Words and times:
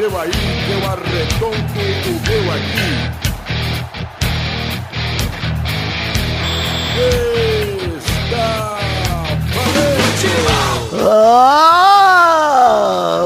seu 0.00 0.18
aí, 0.18 0.30
que 0.30 0.72
eu 0.72 0.80
arredondo 0.88 1.56
o 1.56 2.12
meu 2.26 2.44
aqui. 2.54 2.90
Está 8.24 8.78
valente! 9.54 10.30
Ah, 11.12 12.08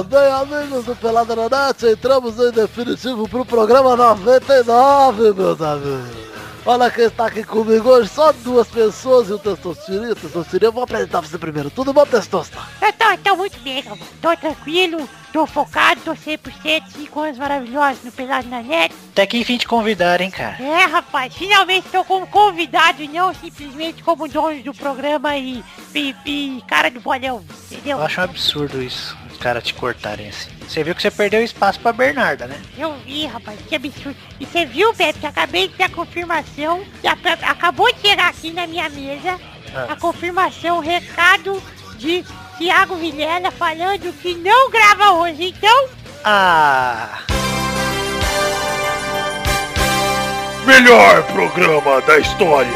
bem 0.08 0.32
amigos 0.32 0.84
do 0.84 0.96
Pelada 0.96 1.36
na 1.36 1.48
Net, 1.48 1.86
entramos 1.86 2.40
em 2.40 2.50
definitivo 2.50 3.28
pro 3.28 3.46
programa 3.46 3.94
99, 3.94 5.32
meus 5.32 5.62
amigos. 5.62 6.24
Olha 6.66 6.90
quem 6.90 7.04
está 7.04 7.26
aqui 7.26 7.44
comigo 7.44 7.88
hoje, 7.88 8.08
só 8.08 8.32
duas 8.32 8.66
pessoas 8.66 9.28
e 9.28 9.32
o 9.34 9.38
Testostirinha. 9.38 10.16
Testostirinha, 10.16 10.68
eu 10.68 10.72
vou 10.72 10.82
apresentar 10.82 11.20
você 11.20 11.38
primeiro. 11.38 11.70
Tudo 11.70 11.92
bom, 11.92 12.04
Testosta? 12.04 12.58
Eu 12.82 12.92
tô, 12.94 13.04
tô 13.22 13.36
muito 13.36 13.60
bem. 13.60 13.84
Tô 14.20 14.36
tranquilo, 14.36 15.08
tô 15.34 15.46
focado, 15.48 16.00
tô 16.02 16.12
100%, 16.12 16.84
5 16.96 17.20
anos 17.20 17.38
maravilhosos 17.38 18.04
no 18.04 18.12
Pelado 18.12 18.46
na 18.48 18.62
Net. 18.62 18.94
Até 19.10 19.26
que 19.26 19.36
enfim 19.36 19.56
te 19.58 19.66
convidaram, 19.66 20.24
hein, 20.24 20.30
cara. 20.30 20.56
É, 20.62 20.84
rapaz, 20.84 21.34
finalmente 21.34 21.88
tô 21.90 22.04
como 22.04 22.24
convidado 22.28 23.02
e 23.02 23.08
não 23.08 23.34
simplesmente 23.34 24.00
como 24.04 24.28
dono 24.28 24.62
do 24.62 24.72
programa 24.72 25.36
e, 25.36 25.64
e, 25.92 26.14
e 26.24 26.62
cara 26.68 26.88
do 26.88 27.00
bolão, 27.00 27.44
entendeu? 27.68 27.98
Eu 27.98 28.04
acho 28.04 28.20
um 28.20 28.24
absurdo 28.24 28.80
isso, 28.80 29.16
os 29.28 29.36
caras 29.38 29.64
te 29.64 29.74
cortarem 29.74 30.28
assim. 30.28 30.50
Você 30.68 30.84
viu 30.84 30.94
que 30.94 31.02
você 31.02 31.10
perdeu 31.10 31.42
espaço 31.42 31.80
pra 31.80 31.92
Bernarda, 31.92 32.46
né? 32.46 32.62
Eu 32.78 32.94
vi, 33.04 33.26
rapaz, 33.26 33.58
que 33.68 33.74
absurdo. 33.74 34.16
E 34.38 34.46
você 34.46 34.64
viu, 34.64 34.94
Beto, 34.94 35.18
que 35.18 35.26
acabei 35.26 35.66
de 35.66 35.74
ter 35.74 35.82
a 35.82 35.88
confirmação, 35.88 36.84
que 37.00 37.08
a- 37.08 37.18
acabou 37.50 37.92
de 37.92 38.00
chegar 38.00 38.28
aqui 38.28 38.52
na 38.52 38.68
minha 38.68 38.88
mesa, 38.88 39.40
Ah. 39.74 39.94
a 39.94 39.96
confirmação, 39.96 40.78
o 40.78 40.80
recado 40.80 41.60
de 41.98 42.24
Thiago 42.58 42.94
Vilela 42.96 43.50
falando 43.50 44.12
que 44.20 44.34
não 44.34 44.70
grava 44.70 45.12
hoje, 45.12 45.54
então... 45.56 45.88
Ah, 46.24 47.18
Melhor 50.66 51.22
programa 51.24 52.00
da 52.02 52.18
história. 52.18 52.72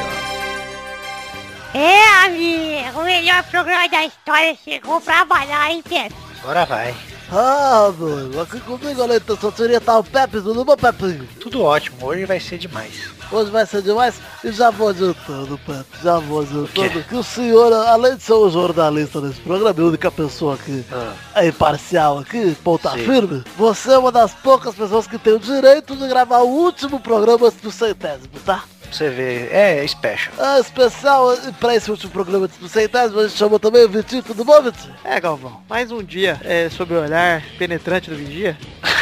É, 1.73 2.27
amigo, 2.27 3.01
o 3.01 3.05
melhor 3.05 3.43
programa 3.45 3.89
da 3.89 4.05
história 4.05 4.56
chegou 4.62 5.01
pra 5.01 5.23
avaliar, 5.23 5.71
hein, 5.71 5.83
Pedro? 5.89 6.17
agora 6.43 6.67
vai. 6.67 6.95
Ah, 7.31 7.91
mano, 7.99 8.41
aqui 8.41 8.61
comigo, 8.61 9.03
olha, 9.03 9.21
Testostirinha, 9.21 9.81
tá 9.81 9.99
o 9.99 10.05
Pepe, 10.05 10.41
tudo 10.41 10.65
bom, 10.65 10.77
Pepinho? 10.77 11.27
Tudo 11.41 11.62
ótimo, 11.62 12.06
hoje 12.06 12.25
vai 12.27 12.41
ser 12.41 12.59
demais. 12.59 13.11
Hoje 13.31 13.51
vai 13.51 13.67
ser 13.67 13.83
demais 13.83 14.15
e 14.43 14.51
já 14.51 14.71
vou 14.71 14.89
adiantando, 14.89 15.59
Pepe, 15.67 15.84
já 16.03 16.19
vou 16.19 16.41
adiantando 16.41 17.03
que 17.05 17.15
o 17.15 17.23
senhor, 17.23 17.73
além 17.73 18.17
de 18.17 18.23
ser 18.23 18.33
o 18.33 18.48
jornalista 18.48 19.21
desse 19.21 19.41
programa, 19.41 19.75
é 19.79 19.83
a 19.83 19.87
única 19.87 20.11
pessoa 20.11 20.57
que 20.57 20.84
Ah, 20.91 21.12
é 21.34 21.49
imparcial 21.49 22.19
aqui, 22.19 22.56
ponta 22.65 22.91
Sim. 22.93 23.05
firme, 23.05 23.45
você 23.56 23.93
é 23.93 23.99
uma 23.99 24.11
das 24.11 24.33
poucas 24.33 24.75
pessoas 24.75 25.06
que 25.06 25.19
tem 25.19 25.34
o 25.34 25.39
direito 25.39 25.95
de 25.95 26.09
gravar 26.09 26.39
o 26.39 26.49
último 26.49 26.99
programa 27.01 27.51
do 27.51 27.71
centésimo, 27.71 28.29
tá? 28.45 28.65
você 28.91 29.11
vê, 29.11 29.49
é 29.53 29.87
special. 29.87 30.34
É 30.39 30.61
especial 30.61 31.34
e 31.34 31.53
pra 31.53 31.75
esse 31.75 31.91
último 31.91 32.11
programa 32.11 32.49
do 32.49 32.69
centésimo, 32.69 33.21
a 33.21 33.29
gente 33.29 33.37
chamou 33.37 33.59
também 33.59 33.84
o 33.84 33.89
Vitinho, 33.91 34.23
tudo 34.23 34.45
bom, 34.45 34.62
Vitinho? 34.62 34.95
É, 35.05 35.21
Galvão, 35.21 35.61
mais 35.69 35.93
um 35.93 36.03
dia 36.03 36.41
é, 36.43 36.71
sob 36.71 36.95
o 36.95 37.03
olhar 37.03 37.43
penetrante 37.59 38.09
do 38.09 38.17
vigia. 38.17 38.56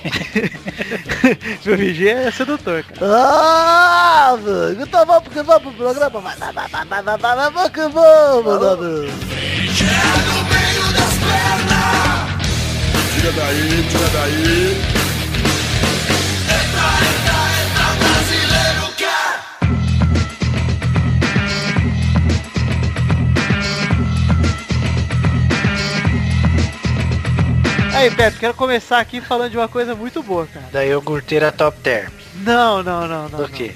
PUBG 1.62 2.08
é 2.08 2.30
sedutor, 2.30 2.82
cara. 2.84 3.00
Ah, 3.02 4.38
mano. 4.40 4.82
Então 4.82 5.06
vamos, 5.06 5.28
que 5.28 5.42
vamos 5.42 5.62
pro 5.62 5.72
programa. 5.72 6.10
vamos, 6.10 6.38
vai, 6.38 6.52
vamos, 6.52 6.70
vai, 6.70 7.02
vai, 7.02 7.02
vai, 7.02 7.36
vai, 7.36 7.50
vai, 7.50 7.70
que 7.70 7.88
vamos, 7.88 8.60
Dabu. 8.60 9.06
Tira 13.14 13.32
daí, 13.32 13.88
tira 13.90 14.08
daí. 14.08 14.99
Aí, 28.00 28.08
Beto, 28.08 28.38
quero 28.38 28.54
começar 28.54 28.98
aqui 28.98 29.20
falando 29.20 29.50
de 29.50 29.58
uma 29.58 29.68
coisa 29.68 29.94
muito 29.94 30.22
boa, 30.22 30.46
cara. 30.46 30.64
Da 30.72 30.82
iogurteira 30.82 31.52
top 31.52 31.78
term. 31.80 32.10
Não, 32.36 32.82
não, 32.82 33.06
não, 33.06 33.28
não. 33.28 33.40
Do 33.40 33.48
quê? 33.50 33.74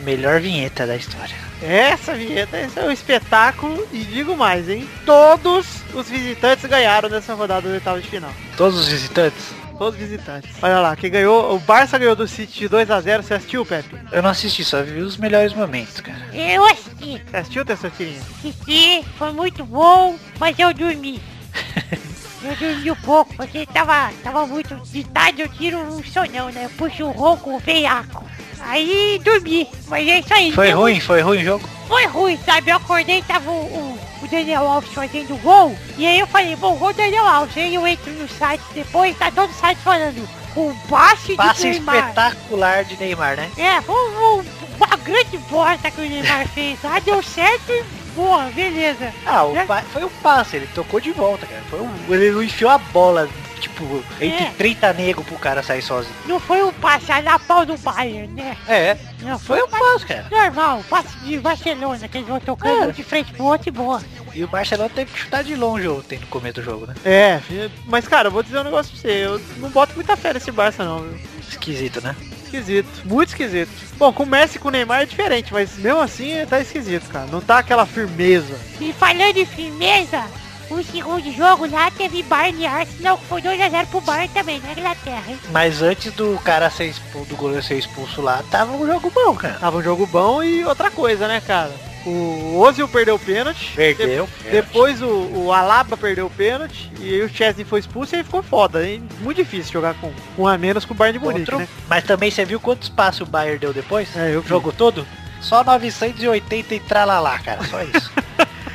Melhor 0.00 0.40
vinheta 0.40 0.84
da 0.84 0.96
história. 0.96 1.36
Essa 1.62 2.12
vinheta, 2.12 2.60
esse 2.60 2.76
é 2.76 2.82
um 2.82 2.90
espetáculo 2.90 3.86
e 3.92 3.98
digo 4.00 4.36
mais, 4.36 4.68
hein? 4.68 4.90
Todos 5.06 5.83
os 5.94 6.08
visitantes 6.08 6.64
ganharam 6.66 7.08
nessa 7.08 7.34
rodada 7.34 7.68
do 7.68 7.72
oitavo 7.74 8.00
de 8.00 8.08
final. 8.08 8.30
Todos 8.56 8.78
os 8.78 8.86
visitantes? 8.88 9.52
Todos 9.78 9.94
os 9.94 10.00
visitantes. 10.08 10.50
Olha 10.62 10.78
lá, 10.80 10.94
quem 10.96 11.10
ganhou, 11.10 11.54
o 11.54 11.58
Barça 11.58 11.98
ganhou 11.98 12.14
do 12.14 12.28
City 12.28 12.60
de 12.60 12.68
2 12.68 12.90
a 12.90 13.00
0 13.00 13.22
Você 13.22 13.34
assistiu, 13.34 13.66
Pepe? 13.66 13.96
Eu 14.12 14.22
não 14.22 14.30
assisti, 14.30 14.64
só 14.64 14.82
vi 14.82 15.00
os 15.00 15.16
melhores 15.16 15.52
momentos, 15.52 16.00
cara. 16.00 16.18
Eu 16.32 16.64
assisti, 16.64 17.20
Você 17.28 17.36
assistiu, 17.36 17.64
Tessotirinha? 17.64 18.20
assisti, 18.38 19.04
foi 19.18 19.32
muito 19.32 19.64
bom, 19.64 20.16
mas 20.38 20.56
eu 20.58 20.72
dormi. 20.72 21.20
Eu 22.44 22.54
dormi 22.56 22.90
um 22.90 22.96
pouco, 22.96 23.34
porque 23.36 23.64
tava, 23.64 24.12
tava 24.22 24.46
muito 24.46 24.74
de 24.90 25.02
tarde, 25.04 25.40
eu 25.40 25.48
tiro 25.48 25.78
um 25.78 26.04
sonão, 26.04 26.50
né? 26.50 26.66
Eu 26.66 26.70
puxo 26.76 27.04
o 27.06 27.10
ronco, 27.10 27.58
veiaco. 27.58 28.22
Aí 28.60 29.18
dormi, 29.24 29.66
mas 29.88 30.06
é 30.06 30.18
isso 30.20 30.34
aí. 30.34 30.52
Foi 30.52 30.70
ruim? 30.70 31.00
Foi 31.00 31.22
ruim 31.22 31.38
o 31.40 31.44
jogo? 31.44 31.66
Foi 31.88 32.04
ruim, 32.06 32.38
sabe? 32.44 32.70
Eu 32.70 32.76
acordei, 32.76 33.22
tava 33.22 33.50
o, 33.50 33.54
o 33.54 33.93
Daniel 34.34 34.66
Alves 34.68 34.92
fazendo 34.92 35.40
gol, 35.42 35.76
e 35.96 36.06
aí 36.06 36.18
eu 36.18 36.26
falei, 36.26 36.56
bom, 36.56 36.74
gol 36.76 36.92
Daniel 36.92 37.26
Alves. 37.26 37.56
Aí 37.56 37.74
eu 37.74 37.86
entro 37.86 38.12
no 38.12 38.28
site 38.28 38.62
depois, 38.74 39.16
tá 39.16 39.30
todo 39.30 39.50
o 39.50 39.54
site 39.54 39.78
falando, 39.78 40.28
o 40.56 40.74
passe 40.88 41.34
Passe 41.36 41.62
de 41.62 41.68
Neymar. 41.70 41.96
espetacular 41.96 42.84
de 42.84 42.96
Neymar, 42.96 43.36
né? 43.36 43.50
É, 43.56 43.80
foi 43.82 43.94
um- 43.94 44.44
uma 44.76 44.96
grande 44.96 45.38
bosta 45.50 45.90
que 45.90 46.00
o 46.00 46.08
Neymar 46.08 46.46
fez. 46.54 46.78
Ah, 46.84 46.98
deu 47.00 47.22
certo 47.22 47.70
e 47.70 47.82
boa, 48.16 48.44
beleza. 48.54 49.12
Ah, 49.26 49.44
o 49.44 49.52
Né? 49.52 49.66
foi 49.92 50.04
um 50.04 50.08
passe, 50.22 50.56
ele 50.56 50.68
tocou 50.74 51.00
de 51.00 51.12
volta, 51.12 51.46
cara. 51.46 51.62
Foi 51.70 51.80
um, 51.80 51.90
ele 52.08 52.30
não 52.32 52.42
enfiou 52.42 52.70
a 52.70 52.78
bola, 52.78 53.28
tipo, 53.74 54.02
entre 54.20 54.44
É. 54.44 54.50
30 54.56 54.92
negros 54.94 55.26
pro 55.26 55.36
cara 55.38 55.62
sair 55.62 55.82
sozinho. 55.82 56.14
Não 56.26 56.38
foi 56.40 56.62
um 56.62 56.72
passe 56.72 57.10
a 57.12 57.20
na 57.22 57.38
pau 57.38 57.66
do 57.66 57.76
Bayern, 57.78 58.28
né? 58.28 58.56
É, 58.68 58.96
Não, 59.20 59.38
foi 59.38 59.62
um 59.62 59.68
passe 59.68 60.06
cara. 60.06 60.26
normal, 60.30 60.82
passe 60.88 61.16
de 61.18 61.38
Barcelona, 61.38 62.08
que 62.08 62.18
eles 62.18 62.28
vão 62.28 62.40
tocando 62.40 62.84
É. 62.84 62.86
um 62.86 62.90
de 62.92 63.02
frente 63.02 63.32
pro 63.32 63.44
outro 63.44 63.68
e 63.68 63.72
boa. 63.72 64.02
E 64.34 64.42
o 64.42 64.48
Barcelona 64.48 64.90
teve 64.92 65.12
que 65.12 65.18
chutar 65.18 65.44
de 65.44 65.54
longe 65.54 65.86
ontem 65.88 66.18
no 66.18 66.26
começo 66.26 66.54
do 66.56 66.62
jogo, 66.62 66.86
né? 66.86 66.94
É, 67.04 67.40
mas 67.86 68.08
cara, 68.08 68.28
eu 68.28 68.32
vou 68.32 68.42
dizer 68.42 68.58
um 68.58 68.64
negócio 68.64 68.90
pra 68.92 69.00
você. 69.00 69.08
Eu 69.26 69.40
não 69.58 69.70
boto 69.70 69.94
muita 69.94 70.16
fé 70.16 70.32
nesse 70.34 70.50
Barça 70.50 70.84
não, 70.84 71.00
viu? 71.00 71.18
Esquisito, 71.48 72.00
né? 72.00 72.16
Esquisito, 72.44 72.88
muito 73.04 73.28
esquisito. 73.28 73.70
Bom, 73.96 74.12
com 74.12 74.22
o 74.24 74.26
Messi 74.26 74.56
e 74.56 74.60
com 74.60 74.68
o 74.68 74.70
Neymar 74.70 75.02
é 75.02 75.06
diferente, 75.06 75.52
mas 75.52 75.76
mesmo 75.78 76.00
assim 76.00 76.44
tá 76.48 76.60
esquisito, 76.60 77.08
cara. 77.10 77.26
Não 77.26 77.40
tá 77.40 77.58
aquela 77.58 77.86
firmeza. 77.86 78.58
E 78.80 78.92
falando 78.92 79.36
em 79.36 79.46
firmeza, 79.46 80.22
o 80.70 80.82
segundo 80.82 81.32
jogo 81.32 81.66
lá 81.70 81.90
teve 81.90 82.22
Bayern 82.22 82.62
e 82.62 82.66
Arsenal, 82.66 83.18
que 83.18 83.24
foi 83.26 83.42
2x0 83.42 83.86
pro 83.86 84.00
Bayern 84.00 84.28
também, 84.34 84.60
na 84.60 84.72
Inglaterra, 84.72 85.22
hein? 85.28 85.38
Mas 85.50 85.82
antes 85.82 86.12
do 86.12 86.38
cara 86.44 86.70
ser 86.70 86.86
expulso, 86.86 87.28
do 87.28 87.36
goleiro 87.36 87.62
ser 87.62 87.78
expulso 87.78 88.20
lá, 88.22 88.42
tava 88.50 88.72
um 88.72 88.86
jogo 88.86 89.10
bom, 89.10 89.34
cara. 89.34 89.54
Tava 89.54 89.78
um 89.78 89.82
jogo 89.82 90.06
bom 90.06 90.42
e 90.42 90.64
outra 90.64 90.90
coisa, 90.90 91.28
né, 91.28 91.40
cara? 91.46 91.70
O 92.06 92.58
Ozil 92.58 92.86
perdeu 92.86 93.14
o 93.14 93.18
pênalti. 93.18 93.72
Perdeu. 93.74 94.28
De- 94.42 94.50
depois 94.50 95.00
o, 95.00 95.06
o 95.08 95.50
Alaba 95.52 95.96
perdeu 95.96 96.26
o 96.26 96.30
pênalti. 96.30 96.92
E 97.00 97.14
aí 97.14 97.22
o 97.22 97.28
Chesney 97.30 97.64
foi 97.64 97.80
expulso 97.80 98.14
e 98.14 98.18
aí 98.18 98.22
ficou 98.24 98.42
foda. 98.42 98.86
hein? 98.86 99.02
Muito 99.20 99.38
difícil 99.38 99.72
jogar 99.72 99.94
com 99.94 100.12
um 100.36 100.46
a 100.46 100.58
menos 100.58 100.84
com 100.84 100.92
o 100.92 100.96
Bayern 100.96 101.18
de 101.18 101.24
Munique, 101.24 101.50
Outro, 101.50 101.58
né? 101.60 101.68
Mas 101.88 102.04
também 102.04 102.30
você 102.30 102.44
viu 102.44 102.60
quantos 102.60 102.90
passos 102.90 103.22
o 103.22 103.26
Bayern 103.26 103.58
deu 103.58 103.72
depois? 103.72 104.14
É, 104.14 104.34
eu 104.34 104.40
o 104.40 104.42
vi. 104.42 104.48
jogo 104.50 104.70
todo? 104.70 105.06
Só 105.40 105.64
980 105.64 106.74
e 106.74 106.80
tralalá, 106.80 107.38
cara. 107.38 107.64
Só 107.64 107.82
isso. 107.82 108.12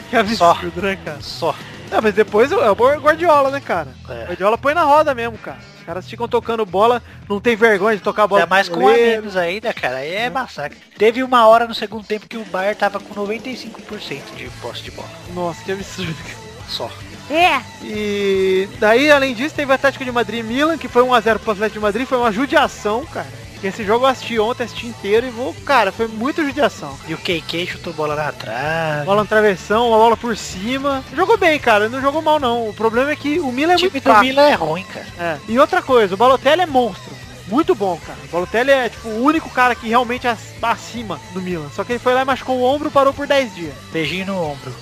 Que 0.09 0.15
absurdo, 0.17 0.81
né, 0.81 0.97
cara? 1.05 1.19
Só. 1.21 1.53
Não, 1.91 2.01
mas 2.01 2.13
depois 2.13 2.51
é 2.51 2.69
o 2.69 2.75
Guardiola, 2.75 3.49
né, 3.49 3.59
cara? 3.59 3.89
É. 4.09 4.25
Guardiola 4.25 4.57
põe 4.57 4.73
na 4.73 4.83
roda 4.83 5.13
mesmo, 5.15 5.37
cara. 5.37 5.57
Os 5.79 5.85
caras 5.85 6.07
ficam 6.09 6.27
tocando 6.27 6.65
bola, 6.65 7.01
não 7.27 7.39
tem 7.41 7.55
vergonha 7.55 7.97
de 7.97 8.03
tocar 8.03 8.23
a 8.23 8.27
bola. 8.27 8.41
Ainda 8.41 8.49
mais 8.49 8.69
com 8.69 8.75
um 8.79 8.87
a 8.87 8.91
goleiro. 8.91 9.21
menos 9.21 9.35
ainda, 9.35 9.73
cara. 9.73 9.97
Aí 9.97 10.13
é 10.13 10.29
massacre. 10.29 10.77
Teve 10.97 11.23
uma 11.23 11.47
hora 11.47 11.67
no 11.67 11.73
segundo 11.73 12.03
tempo 12.05 12.27
que 12.27 12.37
o 12.37 12.45
Bayern 12.45 12.75
tava 12.77 12.99
com 12.99 13.13
95% 13.15 14.21
de 14.35 14.49
posse 14.61 14.83
de 14.83 14.91
bola. 14.91 15.09
Nossa, 15.33 15.63
que 15.63 15.71
absurdo. 15.71 16.13
cara. 16.23 16.37
Só. 16.67 16.91
É, 17.31 17.61
E 17.83 18.67
daí, 18.79 19.09
além 19.11 19.33
disso, 19.35 19.53
teve 19.55 19.71
o 19.71 19.75
Atlético 19.75 20.03
de 20.03 20.11
Madrid 20.11 20.39
e 20.39 20.43
Milan, 20.43 20.77
que 20.77 20.87
foi 20.87 21.03
1x0 21.03 21.37
pro 21.39 21.51
Atlético 21.51 21.79
de 21.79 21.83
Madrid, 21.83 22.07
foi 22.07 22.17
uma 22.17 22.31
judiação, 22.31 23.05
cara. 23.05 23.27
Esse 23.63 23.83
jogo 23.83 24.05
eu 24.05 24.09
assisti 24.09 24.39
ontem, 24.39 24.63
assisti 24.63 24.87
inteiro 24.87 25.27
e 25.27 25.29
vou, 25.29 25.53
cara, 25.65 25.91
foi 25.91 26.07
muita 26.07 26.43
judiação. 26.43 26.97
E 27.07 27.13
o 27.13 27.17
KK 27.17 27.67
chutou 27.67 27.91
bola 27.93 28.15
na 28.15 28.31
trave. 28.31 29.05
Bola 29.05 29.23
no 29.23 29.27
travessão, 29.27 29.89
uma 29.89 29.97
bola 29.97 30.15
por 30.15 30.35
cima. 30.37 31.03
Jogou 31.13 31.37
bem, 31.37 31.59
cara, 31.59 31.89
não 31.89 31.99
jogou 32.01 32.21
mal 32.21 32.39
não. 32.39 32.69
O 32.69 32.73
problema 32.73 33.11
é 33.11 33.15
que 33.17 33.39
o 33.39 33.51
Milan 33.51 33.73
é 33.73 33.75
O 33.75 33.77
time 33.79 33.89
muito 33.91 34.03
do 34.03 34.09
fraco. 34.09 34.21
Milan 34.25 34.43
é 34.49 34.53
ruim, 34.53 34.83
cara. 34.85 35.05
É. 35.19 35.37
E 35.47 35.59
outra 35.59 35.81
coisa, 35.81 36.13
o 36.13 36.17
Balotelli 36.17 36.61
é 36.61 36.65
monstro. 36.65 37.17
Muito 37.47 37.73
bom, 37.75 37.99
cara. 38.05 38.17
O 38.25 38.27
Balotelli 38.31 38.71
é, 38.71 38.87
tipo, 38.89 39.07
o 39.09 39.23
único 39.23 39.49
cara 39.49 39.75
que 39.75 39.87
realmente 39.89 40.25
é 40.27 40.29
ac- 40.31 40.53
acima 40.61 41.19
do 41.33 41.41
Milan. 41.41 41.67
Só 41.75 41.83
que 41.83 41.93
ele 41.93 41.99
foi 41.99 42.13
lá 42.13 42.21
e 42.21 42.25
machucou 42.25 42.57
o 42.59 42.63
ombro 42.63 42.87
e 42.87 42.91
parou 42.91 43.11
por 43.11 43.27
10 43.27 43.55
dias. 43.55 43.73
Beijinho 43.91 44.27
no 44.27 44.41
ombro. 44.51 44.73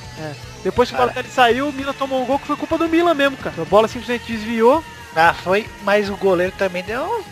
Depois 0.63 0.89
que 0.89 0.95
o 0.95 0.97
Cara. 0.97 1.09
Balotelli 1.11 1.33
saiu, 1.33 1.69
o 1.69 1.73
Milan 1.73 1.93
tomou 1.93 2.21
um 2.21 2.25
gol 2.25 2.37
que 2.37 2.45
foi 2.47 2.55
culpa 2.57 2.77
do 2.77 2.89
Milan 2.89 3.13
mesmo, 3.13 3.37
cara. 3.37 3.55
A 3.59 3.65
bola 3.65 3.87
simplesmente 3.87 4.31
desviou. 4.31 4.83
Ah, 5.15 5.33
foi, 5.33 5.65
mas 5.83 6.09
o 6.09 6.17
goleiro 6.17 6.53
também 6.57 6.83
deu, 6.83 7.23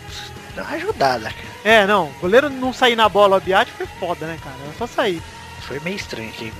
deu 0.56 0.64
uma 0.64 0.74
ajudada, 0.74 1.24
cara. 1.30 1.46
É, 1.64 1.86
não. 1.86 2.06
O 2.08 2.20
goleiro 2.20 2.50
não 2.50 2.72
sair 2.72 2.96
na 2.96 3.08
bola, 3.08 3.36
o 3.36 3.40
Biati 3.40 3.70
foi 3.70 3.86
foda, 4.00 4.26
né, 4.26 4.36
cara? 4.42 4.56
Era 4.64 4.72
só 4.76 4.86
sair. 4.86 5.22
Foi 5.60 5.78
meio 5.80 5.96
estranho 5.96 6.28
aqui. 6.30 6.52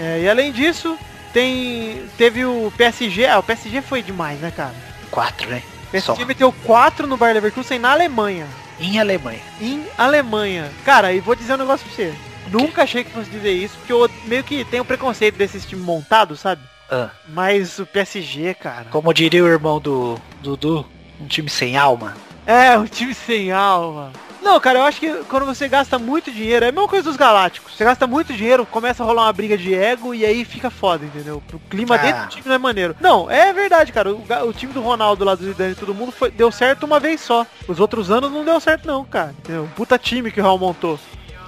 É, 0.00 0.20
e 0.22 0.28
além 0.28 0.50
disso, 0.52 0.98
tem 1.32 2.02
teve 2.18 2.44
o 2.44 2.72
PSG. 2.76 3.26
Ah, 3.26 3.38
o 3.38 3.42
PSG 3.42 3.80
foi 3.82 4.02
demais, 4.02 4.40
né, 4.40 4.50
cara? 4.50 4.74
Quatro, 5.10 5.48
né? 5.48 5.62
O 5.92 6.00
Só. 6.00 6.12
PSG 6.14 6.24
meteu 6.24 6.52
4 6.64 7.06
no 7.06 7.16
Bayer 7.16 7.34
Leverkusen 7.34 7.78
na 7.78 7.92
Alemanha. 7.92 8.46
Em 8.80 8.98
Alemanha. 8.98 9.40
Em 9.60 9.84
Alemanha. 9.96 10.70
Cara, 10.84 11.12
e 11.12 11.20
vou 11.20 11.36
dizer 11.36 11.54
um 11.54 11.58
negócio 11.58 11.86
pra 11.86 11.94
você. 11.94 12.14
Nunca 12.50 12.82
achei 12.82 13.04
que 13.04 13.10
fosse 13.12 13.30
dizer 13.30 13.52
isso, 13.52 13.76
porque 13.78 13.92
eu 13.92 14.10
meio 14.26 14.42
que 14.44 14.64
tenho 14.64 14.84
preconceito 14.84 15.36
desses 15.36 15.64
times 15.64 15.84
montados, 15.84 16.40
sabe? 16.40 16.60
Ah, 16.90 17.08
Mas 17.28 17.78
o 17.78 17.86
PSG, 17.86 18.54
cara. 18.54 18.86
como 18.90 19.14
diria 19.14 19.42
o 19.42 19.48
irmão 19.48 19.80
do 19.80 20.18
Dudu, 20.42 20.84
um 21.20 21.26
time 21.26 21.48
sem 21.48 21.76
alma. 21.76 22.14
É, 22.46 22.76
um 22.78 22.86
time 22.86 23.14
sem 23.14 23.52
alma. 23.52 24.12
Não, 24.42 24.60
cara, 24.60 24.80
eu 24.80 24.82
acho 24.84 25.00
que 25.00 25.10
quando 25.30 25.46
você 25.46 25.66
gasta 25.66 25.98
muito 25.98 26.30
dinheiro, 26.30 26.66
é 26.66 26.68
a 26.68 26.72
mesma 26.72 26.86
coisa 26.86 27.04
dos 27.08 27.16
Galácticos. 27.16 27.74
Você 27.74 27.82
gasta 27.82 28.06
muito 28.06 28.30
dinheiro, 28.34 28.66
começa 28.66 29.02
a 29.02 29.06
rolar 29.06 29.22
uma 29.22 29.32
briga 29.32 29.56
de 29.56 29.74
ego 29.74 30.14
e 30.14 30.22
aí 30.22 30.44
fica 30.44 30.68
foda, 30.68 31.02
entendeu? 31.06 31.42
O 31.50 31.58
clima 31.70 31.94
Ah. 31.94 31.98
dentro 31.98 32.22
do 32.24 32.28
time 32.28 32.42
não 32.48 32.54
é 32.54 32.58
maneiro. 32.58 32.94
Não, 33.00 33.30
é 33.30 33.54
verdade, 33.54 33.90
cara. 33.90 34.12
O, 34.12 34.22
o 34.46 34.52
time 34.52 34.70
do 34.74 34.82
Ronaldo 34.82 35.24
lá 35.24 35.34
do 35.34 35.42
Zidane 35.44 35.72
e 35.72 35.74
todo 35.74 35.94
mundo 35.94 36.12
foi, 36.12 36.30
deu 36.30 36.52
certo 36.52 36.84
uma 36.84 37.00
vez 37.00 37.22
só. 37.22 37.46
Os 37.66 37.80
outros 37.80 38.10
anos 38.10 38.30
não 38.30 38.44
deu 38.44 38.60
certo 38.60 38.86
não, 38.86 39.02
cara. 39.02 39.34
Entendeu? 39.38 39.66
Puta 39.74 39.96
time 39.98 40.30
que 40.30 40.40
o 40.40 40.42
Real 40.42 40.58
montou. 40.58 41.00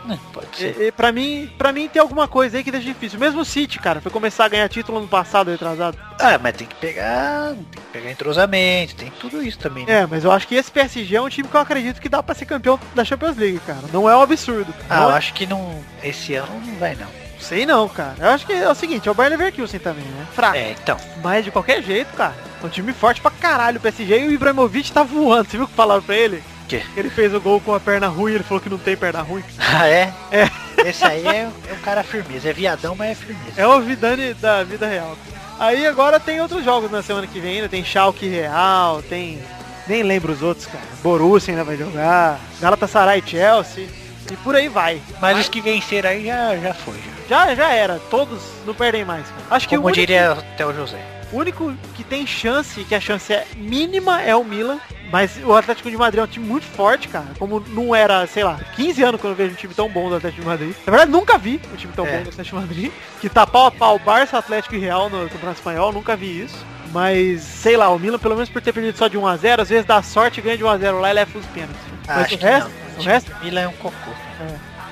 Né, 0.06 0.18
Pode 0.32 0.56
ser. 0.56 0.76
E, 0.78 0.86
e 0.88 0.92
pra 0.92 1.10
mim, 1.10 1.50
para 1.58 1.72
mim 1.72 1.88
tem 1.88 2.00
alguma 2.00 2.28
coisa 2.28 2.56
aí 2.56 2.64
que 2.64 2.70
deixa 2.70 2.86
difícil. 2.86 3.18
Mesmo 3.18 3.40
o 3.40 3.44
City, 3.44 3.78
cara, 3.78 4.00
foi 4.00 4.10
começar 4.12 4.44
a 4.44 4.48
ganhar 4.48 4.68
título 4.68 5.00
no 5.00 5.08
passado, 5.08 5.50
retrasado. 5.50 5.98
Ah, 6.20 6.38
mas 6.40 6.56
tem 6.56 6.66
que 6.66 6.74
pegar. 6.76 7.54
Tem 7.54 7.64
que 7.72 7.80
pegar 7.92 8.10
entrosamento, 8.10 8.94
tem 8.94 9.10
tudo 9.20 9.42
isso 9.42 9.58
também, 9.58 9.84
né? 9.84 10.00
É, 10.02 10.06
mas 10.06 10.24
eu 10.24 10.30
acho 10.30 10.46
que 10.46 10.54
esse 10.54 10.70
PSG 10.70 11.16
é 11.16 11.20
um 11.20 11.28
time 11.28 11.48
que 11.48 11.54
eu 11.56 11.60
acredito 11.60 12.00
que 12.00 12.08
dá 12.08 12.22
pra 12.22 12.34
ser 12.34 12.46
campeão 12.46 12.78
da 12.94 13.04
Champions 13.04 13.36
League, 13.36 13.60
cara. 13.66 13.82
Não 13.92 14.08
é 14.08 14.16
um 14.16 14.22
absurdo. 14.22 14.72
Ah, 14.88 15.02
eu 15.04 15.10
é- 15.10 15.14
acho 15.14 15.34
que 15.34 15.46
não. 15.46 15.82
Esse 16.02 16.34
ano 16.34 16.60
não 16.64 16.74
vai 16.76 16.94
não. 16.94 17.08
Sei 17.40 17.66
não, 17.66 17.88
cara. 17.88 18.14
Eu 18.18 18.30
acho 18.30 18.46
que 18.46 18.52
é 18.52 18.68
o 18.68 18.74
seguinte, 18.74 19.06
é 19.08 19.10
o 19.10 19.14
Bayern 19.14 19.36
Leverkusen 19.36 19.78
também, 19.78 20.04
né? 20.04 20.26
Fraco. 20.32 20.56
É, 20.56 20.70
então. 20.72 20.96
Mas 21.22 21.44
de 21.44 21.50
qualquer 21.50 21.82
jeito, 21.82 22.08
cara. 22.16 22.34
É 22.62 22.66
um 22.66 22.68
time 22.70 22.92
forte 22.94 23.20
pra 23.20 23.30
caralho 23.30 23.76
o 23.76 23.80
PSG 23.80 24.20
e 24.20 24.28
o 24.28 24.32
Ibrahimovic 24.32 24.90
tá 24.90 25.02
voando. 25.02 25.48
Você 25.50 25.56
viu 25.58 25.66
o 25.66 25.68
que 25.68 25.74
falaram 25.74 26.02
pra 26.02 26.16
ele? 26.16 26.42
Quê? 26.68 26.82
Ele 26.96 27.10
fez 27.10 27.32
o 27.32 27.40
gol 27.40 27.60
com 27.60 27.74
a 27.74 27.80
perna 27.80 28.08
ruim, 28.08 28.32
ele 28.32 28.42
falou 28.42 28.60
que 28.60 28.68
não 28.68 28.78
tem 28.78 28.96
perna 28.96 29.22
ruim. 29.22 29.42
Ah, 29.58 29.86
é? 29.88 30.12
É. 30.30 30.48
Esse 30.88 31.04
aí 31.04 31.26
é, 31.26 31.50
é 31.68 31.72
um 31.72 31.82
cara 31.82 32.02
firmeza. 32.02 32.48
É 32.48 32.52
viadão, 32.52 32.94
mas 32.94 33.10
é 33.10 33.14
firmeza. 33.14 33.60
É 33.60 33.66
o 33.66 33.80
Vidane 33.80 34.34
da 34.34 34.62
vida 34.64 34.86
real. 34.86 35.16
Aí 35.58 35.86
agora 35.86 36.20
tem 36.20 36.40
outros 36.40 36.64
jogos 36.64 36.90
na 36.90 37.02
semana 37.02 37.26
que 37.26 37.40
vem 37.40 37.56
ainda. 37.56 37.68
Tem 37.68 37.84
Schalke 37.84 38.28
Real, 38.28 39.02
tem... 39.02 39.38
Nem 39.86 40.02
lembro 40.02 40.32
os 40.32 40.42
outros, 40.42 40.66
cara. 40.66 40.84
Borussia 41.02 41.52
ainda 41.52 41.64
vai 41.64 41.76
jogar. 41.76 42.40
Galatasaray 42.60 43.22
Chelsea. 43.24 43.86
E 44.30 44.36
por 44.36 44.56
aí 44.56 44.68
vai. 44.68 45.00
Mas 45.20 45.38
os 45.38 45.48
que 45.48 45.60
venceram 45.60 46.10
aí 46.10 46.26
já, 46.26 46.56
já 46.56 46.74
foi. 46.74 46.94
Já. 47.28 47.46
Já, 47.46 47.54
já 47.54 47.72
era. 47.72 47.98
Todos 48.10 48.40
não 48.64 48.74
perdem 48.74 49.04
mais, 49.04 49.26
cara. 49.26 49.42
Acho 49.50 49.68
que 49.68 49.76
o 49.76 49.78
Como 49.78 49.88
único, 49.88 50.00
diria 50.00 50.32
até 50.32 50.66
o 50.66 50.72
José. 50.74 50.98
O 51.32 51.36
único 51.38 51.74
que 51.94 52.04
tem 52.04 52.26
chance, 52.26 52.84
que 52.84 52.94
a 52.94 53.00
chance 53.00 53.32
é 53.32 53.46
mínima, 53.56 54.20
é 54.22 54.34
o 54.34 54.44
Milan. 54.44 54.78
Mas 55.10 55.38
o 55.44 55.54
Atlético 55.54 55.88
de 55.88 55.96
Madrid 55.96 56.18
é 56.20 56.24
um 56.24 56.26
time 56.26 56.44
muito 56.44 56.66
forte, 56.66 57.06
cara. 57.06 57.26
Como 57.38 57.60
não 57.68 57.94
era, 57.94 58.26
sei 58.26 58.42
lá, 58.42 58.58
15 58.74 59.02
anos 59.04 59.20
que 59.20 59.26
eu 59.26 59.30
não 59.30 59.36
vejo 59.36 59.52
um 59.52 59.56
time 59.56 59.72
tão 59.72 59.88
bom 59.88 60.08
do 60.08 60.16
Atlético 60.16 60.42
de 60.42 60.48
Madrid. 60.48 60.74
Na 60.84 60.90
verdade, 60.90 61.12
nunca 61.12 61.38
vi 61.38 61.60
um 61.72 61.76
time 61.76 61.92
tão 61.94 62.04
É. 62.04 62.10
bom 62.16 62.22
do 62.24 62.28
Atlético 62.30 62.56
de 62.56 62.62
Madrid. 62.66 62.92
Que 63.20 63.28
tá 63.28 63.46
pau 63.46 63.66
a 63.66 63.70
pau 63.70 63.98
Barça, 64.00 64.36
Atlético 64.36 64.74
e 64.74 64.78
Real 64.78 65.08
no 65.08 65.28
Campeonato 65.28 65.58
Espanhol. 65.60 65.92
Nunca 65.92 66.16
vi 66.16 66.42
isso. 66.42 66.56
Mas, 66.92 67.42
sei 67.42 67.76
lá, 67.76 67.88
o 67.90 67.98
Milan, 68.00 68.18
pelo 68.18 68.34
menos 68.34 68.48
por 68.48 68.60
ter 68.60 68.72
perdido 68.72 68.98
só 68.98 69.06
de 69.06 69.16
1x0, 69.16 69.60
às 69.60 69.68
vezes 69.68 69.84
dá 69.84 70.02
sorte 70.02 70.40
e 70.40 70.42
ganha 70.42 70.56
de 70.56 70.64
1x0 70.64 71.00
lá 71.00 71.10
e 71.10 71.14
leva 71.14 71.38
os 71.38 71.46
pênaltis. 71.46 71.76
Mas 72.06 72.18
acho 72.18 72.34
o 72.34 72.38
resto, 72.38 72.70
não. 72.70 73.00
o 73.00 73.02
resto, 73.04 73.32
Milan 73.44 73.60
é 73.60 73.68
um 73.68 73.72
cocô. 73.72 74.10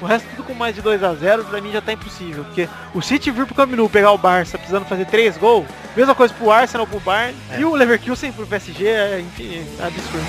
O 0.00 0.06
resto 0.06 0.26
tudo 0.30 0.44
com 0.44 0.54
mais 0.54 0.74
de 0.74 0.82
2x0, 0.82 1.44
pra 1.44 1.60
mim 1.60 1.72
já 1.72 1.80
tá 1.80 1.92
impossível. 1.92 2.44
Porque 2.44 2.68
o 2.94 3.00
City 3.02 3.30
vir 3.30 3.46
pro 3.46 3.54
Camp 3.54 3.72
Nou 3.72 3.88
pegar 3.88 4.12
o 4.12 4.18
Barça 4.18 4.56
precisando 4.58 4.84
fazer 4.86 5.06
3 5.06 5.36
gols, 5.36 5.66
mesma 5.96 6.14
coisa 6.14 6.32
pro 6.34 6.50
Arsenal, 6.50 6.86
pro 6.86 7.00
Bayern, 7.00 7.36
É. 7.50 7.60
e 7.60 7.64
o 7.64 7.74
Leverkusen 7.74 8.32
pro 8.32 8.46
PSG, 8.46 8.86
é, 8.86 9.20
enfim, 9.20 9.64
é 9.80 9.86
absurdo. 9.86 10.24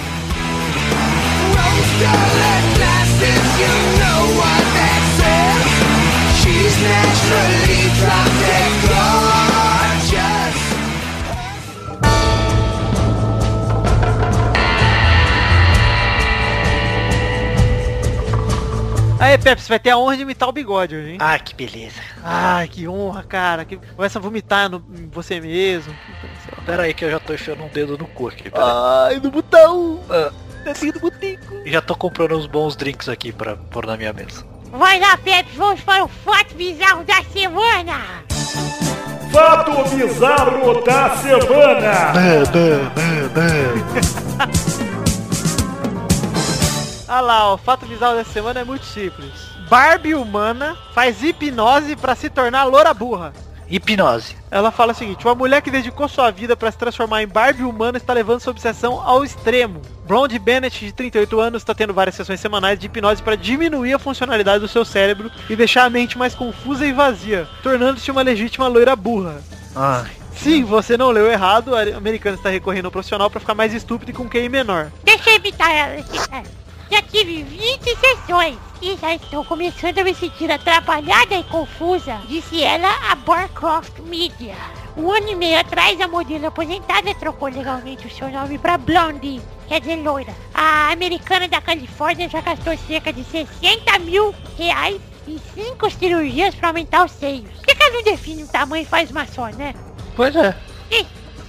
Aí, 19.20 19.38
Pepe, 19.38 19.62
você 19.62 19.70
vai 19.70 19.80
ter 19.80 19.92
a 19.92 19.98
honra 19.98 20.18
de 20.18 20.24
imitar 20.24 20.48
o 20.50 20.52
bigode 20.52 20.96
hoje, 20.96 21.12
hein? 21.12 21.18
Ah, 21.20 21.40
que 21.40 21.56
beleza. 21.56 22.02
Ai, 22.24 22.68
que 22.68 22.88
honra, 22.88 23.24
cara. 23.24 23.64
Que... 23.64 23.78
Começa 23.78 24.20
a 24.20 24.22
vomitar 24.22 24.70
no... 24.70 24.84
em 24.94 25.08
você 25.08 25.40
mesmo. 25.40 25.96
Pera 26.66 26.84
aí 26.84 26.94
que 26.94 27.06
eu 27.06 27.12
já 27.12 27.20
tô 27.20 27.34
enfiando 27.34 27.64
um 27.64 27.68
dedo 27.70 27.98
no 27.98 28.06
cu 28.08 28.28
aqui. 28.28 28.52
Ai, 28.54 29.20
no 29.20 29.32
botão. 29.32 30.02
Ah, 30.10 30.32
Dedinho 30.66 30.94
do 30.94 31.00
botico. 31.00 31.56
e 31.64 31.72
já 31.72 31.82
tô 31.82 31.96
comprando 31.96 32.36
uns 32.36 32.48
bons 32.48 32.76
drinks 32.76 33.08
aqui 33.08 33.32
pra 33.32 33.56
pôr 33.56 33.86
na 33.86 33.96
minha 33.96 34.12
mesa. 34.12 34.44
Vai 34.72 35.00
lá, 35.00 35.16
Pepe, 35.18 35.56
vamos 35.56 35.80
para 35.82 36.04
o 36.04 36.08
fato 36.08 36.54
bizarro 36.56 37.04
da 37.06 37.24
semana. 37.32 38.02
Fato 39.32 39.96
bizarro 39.96 40.82
da 40.84 41.16
semana. 41.18 42.14
Ah 47.16 47.22
lá, 47.22 47.54
o 47.54 47.58
fato 47.58 47.86
bizarro 47.86 48.18
dessa 48.18 48.34
semana 48.34 48.60
é 48.60 48.64
muito 48.66 48.84
simples. 48.84 49.32
Barbie 49.70 50.16
humana 50.16 50.76
faz 50.94 51.24
hipnose 51.24 51.96
pra 51.96 52.14
se 52.14 52.30
tornar 52.30 52.66
loura 52.66 52.94
burra. 52.94 53.32
Hipnose. 53.70 54.36
Ela 54.52 54.70
fala 54.70 54.92
o 54.92 54.96
seguinte, 54.96 55.26
uma 55.26 55.34
mulher 55.34 55.62
que 55.62 55.72
dedicou 55.72 56.10
sua 56.10 56.30
vida 56.30 56.57
pra 56.57 56.69
se 56.69 56.78
transformar 56.78 57.24
em 57.24 57.28
Barbie 57.28 57.64
humana 57.64 57.98
está 57.98 58.12
levando 58.12 58.42
sua 58.42 58.52
obsessão 58.52 59.00
ao 59.00 59.24
extremo. 59.24 59.81
Blonde 60.06 60.38
Bennett, 60.38 60.86
de 60.86 60.92
38 60.92 61.40
anos, 61.40 61.62
está 61.62 61.74
tendo 61.74 61.94
várias 61.94 62.16
sessões 62.16 62.42
semanais 62.42 62.78
de 62.78 62.88
hipnose 62.88 63.24
para 63.24 63.38
diminuir 63.38 63.94
a 63.94 64.00
funcionalidade 64.00 64.60
do 64.60 64.68
seu 64.68 64.84
cérebro 64.84 65.31
e 65.50 65.56
deixar 65.56 65.86
a 65.86 65.90
mente 65.90 66.18
mais 66.18 66.36
confusa 66.36 66.86
e 66.86 66.92
vazia, 66.92 67.48
tornando-se 67.64 68.12
uma 68.12 68.24
legítima 68.24 68.68
loira 68.68 68.94
burra. 68.94 69.42
Ai. 69.74 70.12
Sim, 70.36 70.66
você 70.66 70.98
não 70.98 71.12
leu 71.12 71.31
errado, 71.31 71.74
a 71.78 71.81
americana 71.95 72.36
está 72.36 72.50
recorrendo 72.50 72.88
ao 72.88 72.92
profissional 72.92 73.30
para 73.30 73.40
ficar 73.40 73.56
mais 73.56 73.74
estúpido 73.74 74.12
e 74.12 74.14
com 74.14 74.28
QI 74.28 74.50
menor. 74.50 74.92
Deixa 75.06 75.30
eu 75.30 75.38
imitar 75.38 75.72
ela. 75.72 76.04
Já 76.92 77.01
tive 77.01 77.44
20 77.44 77.95
sessões 77.97 78.57
e 78.81 78.95
já 78.97 79.15
estou 79.15 79.44
começando 79.44 79.99
a 79.99 80.04
me 80.04 80.13
sentir 80.13 80.51
atrapalhada 80.51 81.35
e 81.35 81.44
confusa, 81.45 82.21
disse 82.27 82.63
ela 82.63 82.89
a 83.11 83.15
Barcroft 83.15 83.99
Media. 84.06 84.56
Um 84.95 85.11
ano 85.11 85.30
e 85.30 85.35
meio 85.35 85.59
atrás, 85.59 85.99
a 85.99 86.07
modelo 86.07 86.47
aposentada 86.47 87.13
trocou 87.15 87.49
legalmente 87.49 88.07
o 88.07 88.11
seu 88.11 88.30
nome 88.30 88.57
para 88.57 88.77
Blondie, 88.77 89.42
quer 89.68 89.81
dizer 89.81 89.97
loira. 89.97 90.33
A 90.54 90.92
americana 90.92 91.47
da 91.47 91.59
Califórnia 91.59 92.30
já 92.30 92.42
gastou 92.42 92.77
cerca 92.77 93.11
de 93.11 93.23
60 93.23 93.99
mil 93.99 94.33
reais 94.57 95.01
em 95.27 95.39
cinco 95.54 95.89
cirurgias 95.89 96.56
para 96.56 96.69
aumentar 96.69 97.06
os 97.06 97.11
seios. 97.11 97.49
Por 97.49 97.65
que 97.65 97.75
que 97.75 97.83
ela 97.83 97.94
não 97.94 98.04
define 98.04 98.44
o 98.44 98.47
tamanho 98.47 98.83
e 98.83 98.85
faz 98.85 99.11
uma 99.11 99.25
só, 99.25 99.47
né? 99.47 99.73
Pois 100.15 100.35
é. 100.35 100.56
Ih, 100.92 101.06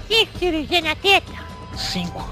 Cinco 0.08 0.38
cirurgias 0.38 0.84
na 0.84 0.94
teta? 0.94 1.32
Cinco. 1.76 2.24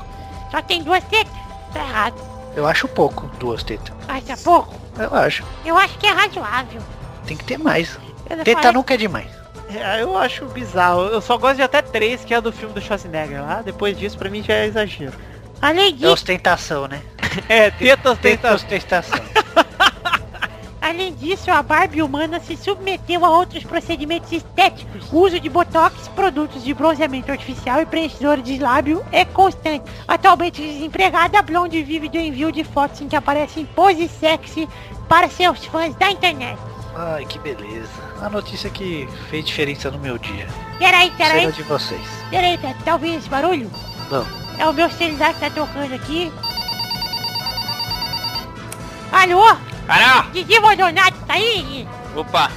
Só 0.51 0.63
tem 0.63 0.83
duas 0.83 1.03
tetas? 1.05 1.35
Tá 1.73 1.81
errado. 1.81 2.34
Eu 2.57 2.67
acho 2.67 2.87
pouco, 2.89 3.31
duas 3.39 3.63
tetas. 3.63 3.95
Acha 4.09 4.37
pouco? 4.43 4.75
Eu 4.99 5.15
acho. 5.15 5.43
Eu 5.65 5.77
acho 5.77 5.99
que 5.99 6.07
é 6.07 6.11
razoável. 6.11 6.81
Tem 7.27 7.37
que 7.37 7.45
ter 7.45 7.59
mais. 7.59 7.99
Teta 8.45 8.61
fala- 8.63 8.73
nunca 8.73 8.95
é 8.95 8.97
demais. 8.97 9.29
É, 9.75 10.03
eu 10.03 10.17
acho 10.17 10.45
bizarro. 10.47 11.03
Eu 11.07 11.21
só 11.21 11.37
gosto 11.37 11.57
de 11.57 11.63
até 11.63 11.83
três, 11.83 12.25
que 12.25 12.33
é 12.33 12.37
a 12.37 12.41
do 12.41 12.53
filme 12.53 12.75
do 12.75 12.81
Schwarzenegger 12.81 13.43
lá. 13.43 13.63
Depois 13.63 13.97
disso, 13.99 14.17
pra 14.17 14.31
mim, 14.31 14.43
já 14.43 14.55
é 14.55 14.67
exagero. 14.67 15.13
Além 15.61 15.89
É 15.89 15.93
disso, 15.93 16.13
ostentação, 16.13 16.87
né? 16.87 17.01
É, 17.49 17.71
teta 17.71 17.79
Teta 17.79 18.11
ostenta... 18.13 18.55
ostentação. 18.55 19.19
Além 20.85 21.15
disso, 21.15 21.51
a 21.51 21.63
Barbie 21.63 22.03
humana 22.03 22.39
se 22.39 22.59
submeteu 22.59 23.25
a 23.25 23.31
outros 23.31 23.65
procedimentos 23.65 24.31
estéticos. 24.31 25.11
O 25.11 25.21
uso 25.21 25.41
de 25.41 25.49
botox, 25.49 26.09
produtos 26.09 26.63
de 26.63 26.75
bronzeamento 26.75 27.33
artificial 27.33 27.81
e 27.81 27.87
preenchedores 27.87 28.45
de 28.45 28.59
lábio 28.59 29.03
é 29.11 29.25
constante. 29.25 29.91
Atualmente 30.07 30.61
desempregada, 30.61 31.39
a 31.39 31.43
Blonde 31.43 31.83
vive 31.83 32.11
do 32.11 32.19
envio 32.19 32.53
de 32.53 32.65
fotos 32.65 33.01
em 33.01 33.09
que 33.09 33.17
aparece 33.17 33.61
em 33.61 33.65
pose 33.65 34.07
sexy 34.09 34.69
para 35.09 35.27
seus 35.31 35.65
fãs 35.65 35.95
da 35.95 36.11
internet. 36.11 36.59
Ai, 36.95 37.25
que 37.25 37.39
beleza. 37.39 37.89
A 38.21 38.29
notícia 38.29 38.69
que 38.69 39.09
fez 39.31 39.47
diferença 39.47 39.91
no 39.91 39.99
meu 39.99 40.19
dia. 40.19 40.47
Peraí, 40.79 41.11
peraí, 41.13 41.41
Será 41.41 41.51
de 41.51 41.63
vocês. 41.63 42.03
peraí, 42.29 42.59
Pepe, 42.59 42.85
tá 42.85 42.93
ouvindo 42.93 43.17
esse 43.17 43.29
barulho? 43.31 43.71
Não. 44.11 44.27
É 44.59 44.69
o 44.69 44.73
meu 44.75 44.91
celular 44.91 45.33
que 45.33 45.41
tá 45.41 45.49
tocando 45.49 45.95
aqui. 45.95 46.31
Alô? 49.11 49.74
Caralho! 49.87 50.31
Didi 50.33 50.59
Maldonado, 50.61 51.17
tá 51.27 51.35
aí? 51.35 51.87
Opa! 52.15 52.51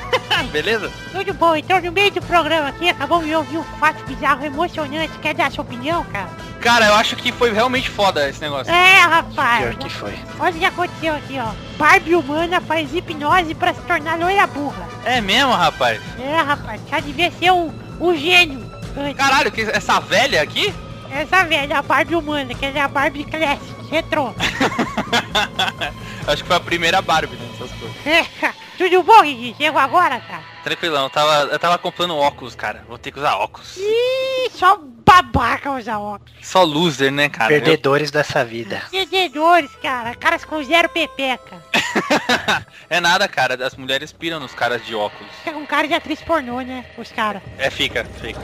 Beleza? 0.50 0.90
Tudo 1.12 1.34
bom, 1.34 1.54
então 1.54 1.80
no 1.80 1.92
meio 1.92 2.10
do 2.10 2.22
programa 2.22 2.68
aqui, 2.68 2.88
acabou 2.88 3.22
de 3.22 3.34
ouvir 3.34 3.58
um 3.58 3.64
fato 3.78 4.02
bizarro, 4.04 4.44
emocionante. 4.44 5.12
Quer 5.20 5.34
dar 5.34 5.46
a 5.46 5.50
sua 5.50 5.62
opinião, 5.62 6.04
cara? 6.04 6.28
Cara, 6.60 6.86
eu 6.86 6.94
acho 6.94 7.16
que 7.16 7.32
foi 7.32 7.52
realmente 7.52 7.88
foda 7.88 8.28
esse 8.28 8.40
negócio. 8.40 8.72
É, 8.72 9.00
rapaz. 9.00 9.60
Pior 9.64 9.74
que 9.76 9.88
foi. 9.90 10.14
Olha 10.38 10.50
o 10.54 10.58
que 10.58 10.64
aconteceu 10.64 11.14
aqui, 11.14 11.38
ó. 11.38 11.52
Barbie 11.78 12.14
humana 12.14 12.60
faz 12.60 12.92
hipnose 12.94 13.54
pra 13.54 13.72
se 13.72 13.80
tornar 13.82 14.18
loira 14.18 14.46
burra. 14.46 14.88
É 15.04 15.20
mesmo, 15.20 15.52
rapaz? 15.52 16.00
É, 16.18 16.36
rapaz, 16.36 16.80
já 16.90 17.00
devia 17.00 17.30
ser 17.30 17.50
um, 17.52 17.72
um 18.00 18.14
gênio. 18.16 18.60
antes. 18.96 19.16
Caralho, 19.16 19.50
que 19.50 19.62
essa 19.62 20.00
velha 20.00 20.42
aqui? 20.42 20.74
Essa 21.10 21.44
velha, 21.44 21.78
a 21.78 21.82
Barbie 21.82 22.14
humana, 22.14 22.54
que 22.54 22.66
é 22.66 22.80
a 22.80 22.88
Barbie 22.88 23.24
Classic, 23.24 23.90
retrô. 23.90 24.32
acho 26.26 26.42
que 26.42 26.46
foi 26.48 26.56
a 26.56 26.60
primeira 26.60 27.00
Barbie, 27.02 27.36
né? 27.36 27.48
Essas 27.54 27.70
coisas. 27.72 28.06
É, 28.06 28.52
Tudo 28.78 29.02
bom, 29.02 29.24
Gigi? 29.24 29.54
Chegou 29.56 29.80
agora, 29.80 30.20
cara? 30.20 30.42
Tranquilão, 30.64 31.04
eu 31.04 31.10
tava, 31.10 31.52
eu 31.52 31.58
tava 31.58 31.78
comprando 31.78 32.16
óculos, 32.16 32.54
cara. 32.54 32.84
Vou 32.88 32.98
ter 32.98 33.10
que 33.10 33.18
usar 33.18 33.36
óculos. 33.36 33.76
Ih, 33.78 34.50
só 34.50 34.78
babaca 35.06 35.72
usa 35.72 35.98
óculos. 35.98 36.32
Só 36.42 36.62
loser, 36.62 37.10
né, 37.10 37.28
cara? 37.28 37.48
Perdedores 37.48 38.10
dessa 38.10 38.44
vida. 38.44 38.82
Perdedores, 38.90 39.70
cara. 39.82 40.14
Caras 40.14 40.44
com 40.44 40.62
zero 40.62 40.88
pepeca. 40.88 41.62
Eu- 41.74 42.62
é 42.96 43.00
nada, 43.00 43.26
cara. 43.26 43.66
As 43.66 43.74
mulheres 43.74 44.12
piram 44.12 44.38
nos 44.38 44.54
caras 44.54 44.84
de 44.84 44.94
óculos. 44.94 45.32
É 45.46 45.50
um 45.50 45.66
cara 45.66 45.88
de 45.88 45.94
atriz 45.94 46.20
pornô, 46.22 46.60
né? 46.60 46.84
Os 46.98 47.10
caras. 47.10 47.42
É, 47.58 47.70
fica, 47.70 48.04
fica. 48.20 48.40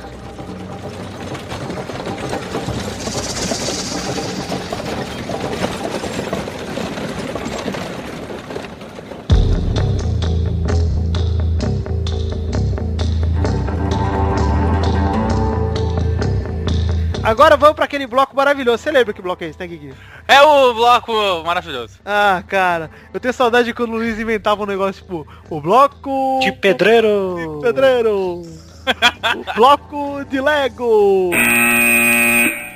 Agora 17.26 17.56
vamos 17.56 17.74
pra 17.74 17.84
aquele 17.86 18.06
bloco 18.06 18.36
maravilhoso. 18.36 18.78
Você 18.82 18.90
lembra 18.92 19.12
que 19.12 19.20
bloco 19.20 19.42
é 19.42 19.48
esse, 19.48 19.58
né, 19.58 19.66
Gui? 19.66 19.92
É 20.28 20.40
o 20.42 20.72
bloco 20.74 21.12
maravilhoso. 21.44 21.98
Ah, 22.04 22.42
cara, 22.46 22.88
eu 23.12 23.18
tenho 23.18 23.34
saudade 23.34 23.66
de 23.66 23.74
quando 23.74 23.90
o 23.94 23.96
Luiz 23.96 24.16
inventava 24.18 24.62
um 24.62 24.66
negócio 24.66 25.02
tipo 25.02 25.26
o 25.50 25.60
bloco 25.60 26.38
De 26.40 26.52
pedreiro. 26.52 27.58
pedreiro, 27.62 28.42
o 28.42 29.54
bloco 29.56 30.24
de 30.26 30.40
Lego. 30.40 31.30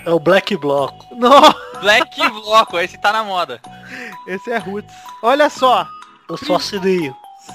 É 0.05 0.11
o 0.11 0.19
Black 0.19 0.57
Bloco. 0.57 1.15
Nossa, 1.15 1.55
Black 1.81 2.17
Bloco, 2.31 2.79
esse 2.81 2.99
tá 3.01 3.13
na 3.13 3.23
moda. 3.23 3.61
esse 4.27 4.51
é 4.51 4.59
Roots. 4.59 4.93
Olha 5.23 5.49
só, 5.49 5.87
Eu 6.29 6.37
só 6.37 6.57
assinei. 6.57 7.13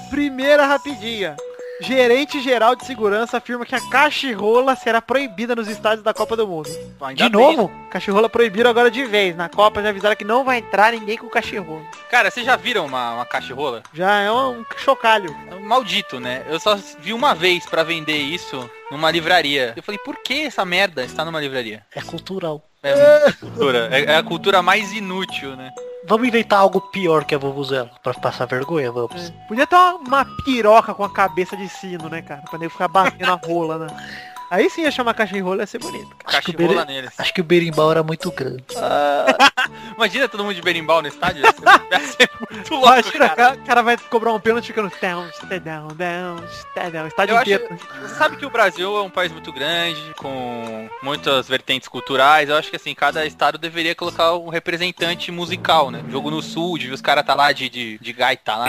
primeira 0.08 0.64
rapidinha. 0.66 1.36
Gerente 1.80 2.40
geral 2.40 2.74
de 2.74 2.86
segurança 2.86 3.36
afirma 3.36 3.66
que 3.66 3.74
a 3.74 3.80
cachirrola 3.90 4.74
será 4.74 5.02
proibida 5.02 5.54
nos 5.54 5.68
estádios 5.68 6.02
da 6.02 6.14
Copa 6.14 6.34
do 6.36 6.46
Mundo. 6.48 6.70
Ainda 7.00 7.24
De 7.24 7.30
bem. 7.30 7.56
novo? 7.56 7.70
Cachirrola 7.90 8.28
proibiram 8.28 8.70
agora 8.70 8.90
de 8.90 9.04
vez. 9.04 9.36
Na 9.36 9.48
Copa 9.48 9.82
já 9.82 9.90
avisaram 9.90 10.16
que 10.16 10.24
não 10.24 10.44
vai 10.44 10.58
entrar 10.58 10.92
ninguém 10.92 11.18
com 11.18 11.28
cachirrola. 11.28 11.82
Cara, 12.10 12.30
vocês 12.30 12.46
já 12.46 12.56
viram 12.56 12.86
uma, 12.86 13.14
uma 13.16 13.26
cachorrola? 13.26 13.82
Já 13.92 14.20
é 14.20 14.32
um 14.32 14.64
chocalho. 14.78 15.36
É 15.50 15.54
Maldito, 15.56 16.18
né? 16.18 16.44
Eu 16.48 16.58
só 16.58 16.76
vi 17.00 17.12
uma 17.12 17.34
vez 17.34 17.66
pra 17.66 17.82
vender 17.82 18.16
isso 18.16 18.68
numa 18.90 19.10
livraria. 19.10 19.72
Eu 19.76 19.82
falei, 19.82 19.98
por 19.98 20.16
que 20.22 20.46
essa 20.46 20.64
merda 20.64 21.04
está 21.04 21.24
numa 21.24 21.40
livraria? 21.40 21.82
É 21.94 22.00
cultural. 22.00 22.62
É, 22.82 22.94
muita 22.94 23.32
cultura. 23.38 23.88
É, 23.90 24.04
é 24.04 24.16
a 24.16 24.22
cultura 24.22 24.62
mais 24.62 24.92
inútil, 24.92 25.56
né? 25.56 25.70
Vamos 26.08 26.28
inventar 26.28 26.60
algo 26.60 26.80
pior 26.80 27.24
que 27.24 27.34
a 27.34 27.38
Vuvuzela. 27.38 27.90
Pra 28.02 28.14
passar 28.14 28.46
vergonha, 28.46 28.92
vamos. 28.92 29.32
Podia 29.48 29.66
ter 29.66 29.74
uma, 29.74 29.94
uma 29.96 30.24
piroca 30.44 30.94
com 30.94 31.04
a 31.04 31.12
cabeça 31.12 31.56
de 31.56 31.68
sino, 31.68 32.08
né, 32.08 32.22
cara? 32.22 32.42
Pra 32.42 32.58
nego 32.58 32.72
ficar 32.72 32.88
batendo 32.88 33.32
a 33.32 33.40
rola, 33.44 33.78
né? 33.78 33.86
Aí 34.50 34.70
sim 34.70 34.82
ia 34.82 34.90
chamar 34.90 35.14
cachirrola, 35.14 35.62
ia 35.62 35.66
ser 35.66 35.78
bonito. 35.78 36.14
cara. 36.16 36.38
Acho 36.38 36.42
que, 36.46 36.50
o 36.50 36.54
Cachorrola 36.54 36.84
beri... 36.84 36.96
neles. 36.96 37.14
Acho 37.18 37.34
que 37.34 37.40
o 37.40 37.44
berimbau 37.44 37.90
era 37.90 38.02
muito 38.02 38.30
grande. 38.30 38.64
Imagina 39.96 40.28
todo 40.28 40.44
mundo 40.44 40.54
de 40.54 40.62
berimbau 40.62 41.02
no 41.02 41.08
estádio. 41.08 41.42
Ia 41.42 42.00
ser, 42.00 42.30
muito 42.50 42.70
louco, 42.74 42.86
Imagina, 42.88 43.28
cara. 43.30 43.34
cara, 43.36 43.54
o 43.54 43.66
cara 43.66 43.82
vai 43.82 43.96
cobrar 43.96 44.32
um 44.32 44.40
pênalti 44.40 44.66
ficando 44.66 44.92
down, 45.00 45.28
stay 45.32 45.58
down, 45.58 45.88
down, 45.88 46.44
stay 46.48 46.90
down, 46.90 47.06
estádio 47.06 47.32
Eu 47.32 47.38
acho, 47.38 47.50
inteiro. 47.50 47.78
você 48.02 48.14
sabe 48.14 48.36
que 48.36 48.46
o 48.46 48.50
Brasil 48.50 48.96
é 48.96 49.02
um 49.02 49.10
país 49.10 49.32
muito 49.32 49.52
grande, 49.52 50.00
com 50.16 50.88
muitas 51.02 51.48
vertentes 51.48 51.88
culturais. 51.88 52.48
Eu 52.48 52.56
acho 52.56 52.70
que 52.70 52.76
assim, 52.76 52.94
cada 52.94 53.24
estado 53.26 53.58
deveria 53.58 53.94
colocar 53.94 54.34
um 54.34 54.48
representante 54.48 55.32
musical, 55.32 55.90
né? 55.90 56.04
Jogo 56.10 56.30
no 56.30 56.42
sul, 56.42 56.78
de 56.78 56.88
ver 56.88 56.94
os 56.94 57.00
caras 57.00 57.24
tá 57.24 57.34
lá 57.34 57.52
de, 57.52 57.68
de, 57.68 57.98
de 57.98 58.12
gaita 58.12 58.54
lá. 58.56 58.66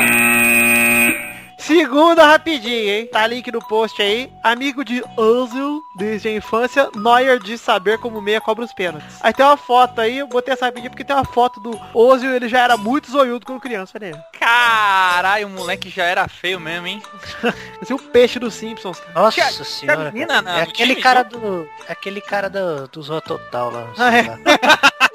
Segunda 1.58 2.26
rapidinho, 2.26 2.90
hein? 2.90 3.08
Tá 3.12 3.26
link 3.26 3.52
no 3.52 3.60
post 3.68 4.02
aí. 4.02 4.32
Amigo 4.44 4.86
de 4.86 5.04
Ozil, 5.18 5.82
desde 5.96 6.28
a 6.30 6.36
infância, 6.36 6.90
Neuer 6.96 7.40
de 7.40 7.58
saber 7.58 7.98
como 7.98 8.22
meia 8.22 8.40
cobra 8.40 8.64
os 8.64 8.74
pênaltis. 8.74 9.18
Aí 9.22 9.34
tem 9.34 9.46
uma 9.46 9.58
foto 9.58 10.00
aí, 10.00 10.20
eu 10.20 10.28
botei 10.28 10.54
essa 10.54 10.66
rapidinho 10.66 10.92
porque 10.92 11.04
tem 11.04 11.16
uma 11.16 11.26
foto 11.26 11.60
do 11.60 11.80
Ozil, 11.94 12.34
ele 12.34 12.48
já 12.48 12.60
era 12.62 12.78
muito 12.78 13.12
zoiudo 13.12 13.46
quando 13.46 13.60
criança, 13.60 13.98
né? 14.00 14.12
Caralho, 14.40 15.48
o 15.48 15.50
moleque 15.50 15.90
já 15.90 16.04
era 16.04 16.28
feio 16.28 16.60
mesmo, 16.60 16.88
hein? 16.88 17.02
Esse 17.82 17.92
é 17.92 17.96
o 17.96 18.00
peixe 18.00 18.38
dos 18.40 18.54
Simpsons. 18.54 19.02
Nossa 19.14 19.64
senhora. 19.66 20.12
menina 20.12 20.42
na- 20.42 20.60
é 20.60 20.62
aquele 20.62 20.92
time, 20.92 21.02
cara 21.02 21.24
do. 21.24 21.68
É 21.88 21.92
aquele 21.92 22.22
cara 22.22 22.50
do, 22.50 22.88
do 22.88 23.02
Zorro 23.02 23.22
Total 23.22 23.72
lá. 23.72 23.88
Ah, 23.98 24.16
é? 24.16 24.22
lá. 24.24 24.38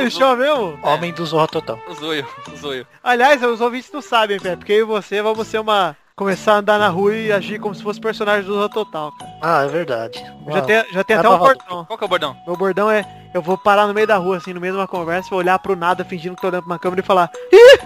Ele 0.02 0.10
chama 0.10 0.36
mesmo? 0.36 0.78
Homem 0.82 1.12
do 1.12 1.24
Zorro 1.26 1.48
Total. 1.48 1.78
Zoio, 1.98 2.26
zoio. 2.56 2.86
Aliás, 3.02 3.42
os 3.42 3.60
ouvintes 3.60 3.90
não 3.92 4.02
sabem, 4.02 4.40
Pé, 4.40 4.56
porque 4.56 4.72
eu 4.72 4.78
e 4.78 4.84
você 4.84 5.22
vamos 5.22 5.46
ser 5.46 5.58
uma... 5.60 5.96
Começar 6.16 6.52
a 6.52 6.56
andar 6.56 6.78
na 6.78 6.88
rua 6.88 7.14
e 7.14 7.32
agir 7.32 7.58
como 7.58 7.74
se 7.74 7.82
fosse 7.82 7.98
personagem 7.98 8.44
do 8.44 8.52
Zorro 8.52 8.68
Total, 8.68 9.12
cara. 9.12 9.32
Ah, 9.40 9.62
é 9.62 9.68
verdade. 9.68 10.22
Já 10.48 10.60
tem, 10.62 10.84
já 10.92 11.04
tem 11.04 11.16
até 11.16 11.28
um 11.28 11.38
bordão. 11.38 11.84
Qual 11.86 11.96
que 11.98 12.04
é 12.04 12.06
o 12.06 12.08
bordão? 12.08 12.36
Meu 12.46 12.56
bordão 12.56 12.90
é, 12.90 13.06
eu 13.32 13.40
vou 13.40 13.56
parar 13.56 13.86
no 13.86 13.94
meio 13.94 14.06
da 14.06 14.18
rua, 14.18 14.36
assim, 14.36 14.52
no 14.52 14.60
meio 14.60 14.74
de 14.74 14.78
uma 14.78 14.88
conversa, 14.88 15.30
vou 15.30 15.38
olhar 15.38 15.58
pro 15.58 15.74
nada, 15.74 16.04
fingindo 16.04 16.34
que 16.34 16.42
tô 16.42 16.48
olhando 16.48 16.64
pra 16.64 16.72
uma 16.72 16.78
câmera 16.78 17.00
e 17.00 17.04
falar, 17.04 17.30
Ih, 17.50 17.78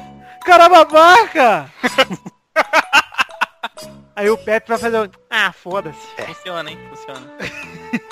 cara 0.45 0.69
babaca! 0.69 1.71
Aí 4.17 4.31
o 4.31 4.39
Pepe 4.39 4.69
vai 4.69 4.79
fazer 4.79 5.11
ah, 5.29 5.53
foda-se. 5.53 6.07
Funciona, 6.27 6.71
hein? 6.71 6.79
Funciona. 6.89 7.27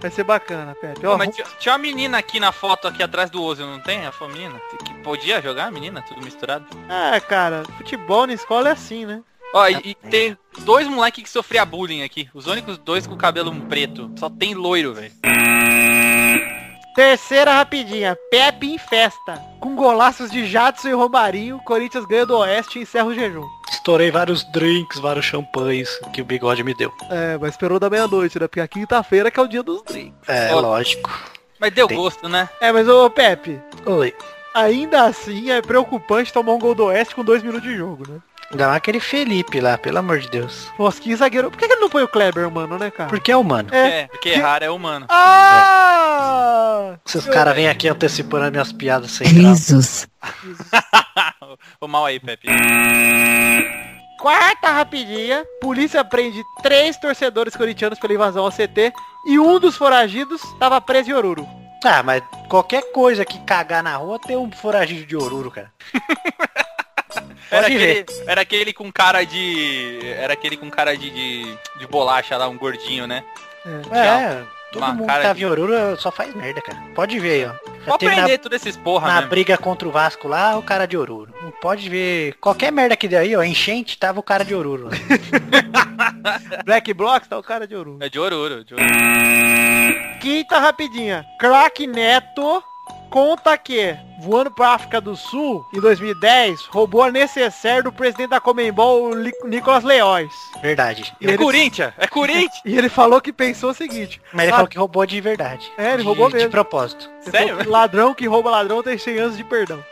Vai 0.00 0.10
ser 0.10 0.24
bacana, 0.24 0.74
Pepe. 0.74 1.00
Pô, 1.00 1.16
mas 1.16 1.34
tinha, 1.34 1.46
tinha 1.58 1.72
uma 1.72 1.78
menina 1.78 2.18
aqui 2.18 2.38
na 2.38 2.52
foto 2.52 2.86
aqui 2.86 3.02
atrás 3.02 3.30
do 3.30 3.42
Ozil, 3.42 3.66
não 3.66 3.80
tem? 3.80 4.06
A 4.06 4.12
família? 4.12 4.60
Que 4.84 4.94
podia 5.02 5.40
jogar 5.40 5.66
a 5.66 5.70
menina, 5.70 6.02
tudo 6.02 6.22
misturado. 6.22 6.66
Ah, 6.88 7.18
cara, 7.20 7.64
futebol 7.78 8.26
na 8.26 8.34
escola 8.34 8.68
é 8.68 8.72
assim, 8.72 9.06
né? 9.06 9.22
Ó, 9.54 9.66
e, 9.68 9.76
e 9.84 9.94
tem 9.94 10.36
dois 10.60 10.86
moleques 10.86 11.22
que 11.22 11.30
sofria 11.30 11.64
bullying 11.64 12.02
aqui. 12.02 12.28
Os 12.34 12.46
únicos 12.46 12.76
dois 12.78 13.06
com 13.06 13.16
cabelo 13.16 13.54
preto. 13.62 14.12
Só 14.18 14.28
tem 14.28 14.54
loiro, 14.54 14.92
velho. 14.92 15.12
Terceira 16.96 17.52
rapidinha, 17.52 18.16
Pepe 18.30 18.72
em 18.72 18.78
festa. 18.78 19.34
Com 19.60 19.76
golaços 19.76 20.30
de 20.30 20.46
Jadson 20.46 20.88
e 20.88 20.92
Romarinho, 20.92 21.60
Corinthians 21.62 22.06
ganha 22.06 22.24
do 22.24 22.38
Oeste 22.38 22.78
e 22.78 22.82
encerra 22.82 23.04
o 23.08 23.14
jejum. 23.14 23.44
Estourei 23.70 24.10
vários 24.10 24.42
drinks, 24.50 24.98
vários 24.98 25.26
champanhes 25.26 25.90
que 26.14 26.22
o 26.22 26.24
bigode 26.24 26.64
me 26.64 26.72
deu. 26.74 26.90
É, 27.10 27.36
mas 27.38 27.50
esperou 27.50 27.78
da 27.78 27.90
meia-noite, 27.90 28.40
né? 28.40 28.48
Porque 28.48 28.62
a 28.62 28.66
quinta-feira 28.66 29.30
que 29.30 29.38
é 29.38 29.42
o 29.42 29.46
dia 29.46 29.62
dos 29.62 29.82
drinks. 29.82 30.26
É, 30.26 30.54
Ó. 30.54 30.60
lógico. 30.60 31.10
Mas 31.60 31.70
deu 31.74 31.86
Tem. 31.86 31.98
gosto, 31.98 32.30
né? 32.30 32.48
É, 32.62 32.72
mas 32.72 32.88
ô 32.88 33.10
Pepe, 33.10 33.60
Oi. 33.84 34.14
ainda 34.54 35.04
assim 35.04 35.50
é 35.50 35.60
preocupante 35.60 36.32
tomar 36.32 36.52
um 36.54 36.58
gol 36.58 36.74
do 36.74 36.86
Oeste 36.86 37.14
com 37.14 37.22
dois 37.22 37.42
minutos 37.42 37.68
de 37.68 37.76
jogo, 37.76 38.10
né? 38.10 38.20
Ainda 38.50 38.66
mais 38.66 38.76
aquele 38.76 39.00
Felipe 39.00 39.60
lá, 39.60 39.76
pelo 39.76 39.98
amor 39.98 40.20
de 40.20 40.30
Deus. 40.30 40.70
Nossa, 40.78 41.00
que 41.00 41.14
zagueiro. 41.16 41.50
Por 41.50 41.58
que 41.58 41.66
que 41.66 41.72
ele 41.72 41.80
não 41.80 41.90
põe 41.90 42.02
o 42.04 42.08
Kleber, 42.08 42.50
mano, 42.50 42.78
né, 42.78 42.90
cara? 42.90 43.08
Porque 43.08 43.32
é 43.32 43.36
humano. 43.36 43.68
É. 43.72 44.02
É, 44.02 44.06
porque 44.06 44.28
errar 44.28 44.62
é 44.62 44.70
humano. 44.70 45.06
Ah! 45.08 46.94
Se 47.04 47.18
os 47.18 47.26
caras 47.26 47.54
vêm 47.54 47.68
aqui 47.68 47.88
antecipando 47.88 48.44
as 48.44 48.50
minhas 48.50 48.72
piadas 48.72 49.10
sem 49.10 49.26
graça. 49.32 49.74
Risos. 49.74 50.06
Ô 51.80 51.88
mal 51.88 52.06
aí, 52.06 52.20
Pepe. 52.20 52.48
Quarta 54.20 54.70
rapidinha. 54.70 55.44
Polícia 55.60 56.04
prende 56.04 56.42
três 56.62 56.96
torcedores 56.98 57.56
corintianos 57.56 57.98
pela 57.98 58.14
invasão 58.14 58.44
ao 58.44 58.52
CT 58.52 58.92
e 59.26 59.38
um 59.38 59.58
dos 59.58 59.76
foragidos 59.76 60.40
tava 60.58 60.80
preso 60.80 61.10
em 61.10 61.14
Oruro. 61.14 61.46
Ah, 61.84 62.02
mas 62.02 62.22
qualquer 62.48 62.90
coisa 62.92 63.24
que 63.24 63.38
cagar 63.40 63.82
na 63.82 63.96
rua 63.96 64.18
tem 64.18 64.36
um 64.36 64.50
foragido 64.50 65.06
de 65.06 65.16
oruro, 65.16 65.50
cara. 65.50 65.70
Era 67.50 67.66
aquele, 67.66 68.06
era 68.26 68.40
aquele 68.40 68.72
com 68.72 68.90
cara 68.90 69.24
de. 69.24 70.00
Era 70.18 70.32
aquele 70.32 70.56
com 70.56 70.68
cara 70.68 70.96
de, 70.96 71.10
de, 71.10 71.58
de 71.78 71.86
bolacha 71.86 72.36
lá, 72.36 72.48
um 72.48 72.58
gordinho, 72.58 73.06
né? 73.06 73.22
É, 73.92 74.42
todo 74.72 74.82
Uma 74.82 74.92
mundo 74.92 75.06
cara 75.06 75.20
que 75.20 75.26
tá 75.28 75.32
de- 75.32 75.42
em 75.42 75.46
Oruro 75.46 75.96
só 76.00 76.10
faz 76.10 76.34
merda, 76.34 76.60
cara. 76.60 76.78
Pode 76.94 77.18
ver 77.20 77.30
aí, 77.30 77.44
ó. 77.46 77.52
Já 77.84 77.92
Pode 77.92 78.04
na, 78.04 78.12
aprender 78.12 78.38
todos 78.38 78.56
esses 78.60 78.76
porra, 78.76 79.06
na 79.06 79.20
né? 79.20 79.26
briga 79.28 79.56
contra 79.56 79.86
o 79.86 79.92
Vasco 79.92 80.26
lá, 80.26 80.58
o 80.58 80.62
cara 80.62 80.86
de 80.86 80.96
Oruro. 80.96 81.32
Não 81.40 81.52
pode 81.52 81.88
ver 81.88 82.34
qualquer 82.40 82.72
merda 82.72 82.96
que 82.96 83.06
deu 83.06 83.20
aí, 83.20 83.36
ó. 83.36 83.42
Enchente, 83.44 83.96
tava 83.96 84.18
o 84.18 84.22
cara 84.24 84.44
de 84.44 84.52
Oruro. 84.54 84.88
lá. 84.88 84.90
Black 86.66 86.92
Blocks 86.94 87.28
tá 87.28 87.38
o 87.38 87.42
cara 87.42 87.66
de 87.66 87.76
ouro. 87.76 87.96
É 88.00 88.08
de 88.08 88.18
Oruro, 88.18 88.64
de 88.64 88.74
Oruro. 88.74 88.90
Quinta 90.20 90.58
rapidinha. 90.58 91.24
Crack 91.38 91.86
Neto 91.86 92.62
conta 93.10 93.56
que, 93.56 93.96
voando 94.20 94.50
pra 94.50 94.70
África 94.70 95.00
do 95.00 95.16
Sul, 95.16 95.64
em 95.74 95.80
2010, 95.80 96.60
roubou 96.66 97.02
a 97.02 97.10
necessaire 97.10 97.82
do 97.82 97.92
presidente 97.92 98.30
da 98.30 98.40
Comembol, 98.40 99.14
Nicolas 99.44 99.84
Leóis. 99.84 100.32
Verdade. 100.62 101.14
E 101.20 101.26
É 101.26 101.30
ele- 101.30 101.38
Corinthians! 101.38 101.92
É 101.98 102.06
Corinthians! 102.06 102.60
E 102.64 102.76
ele 102.76 102.88
falou 102.88 103.20
que 103.20 103.32
pensou 103.32 103.70
o 103.70 103.74
seguinte. 103.74 104.20
Mas 104.32 104.44
ele 104.44 104.52
"Ah, 104.52 104.56
falou 104.56 104.68
que 104.68 104.78
roubou 104.78 105.06
de 105.06 105.20
verdade. 105.20 105.70
É, 105.78 105.88
ele 105.94 105.98
De- 105.98 106.02
roubou 106.04 106.28
De 106.28 106.34
mesmo. 106.36 106.50
propósito. 106.50 107.08
ele 107.22 107.30
Sério? 107.30 107.56
que 107.58 107.68
ladrão 107.68 108.14
que 108.14 108.26
rouba 108.26 108.50
ladrão 108.50 108.82
tem 108.82 108.98
100 108.98 109.18
anos 109.18 109.36
de 109.36 109.44
perdão. 109.44 109.82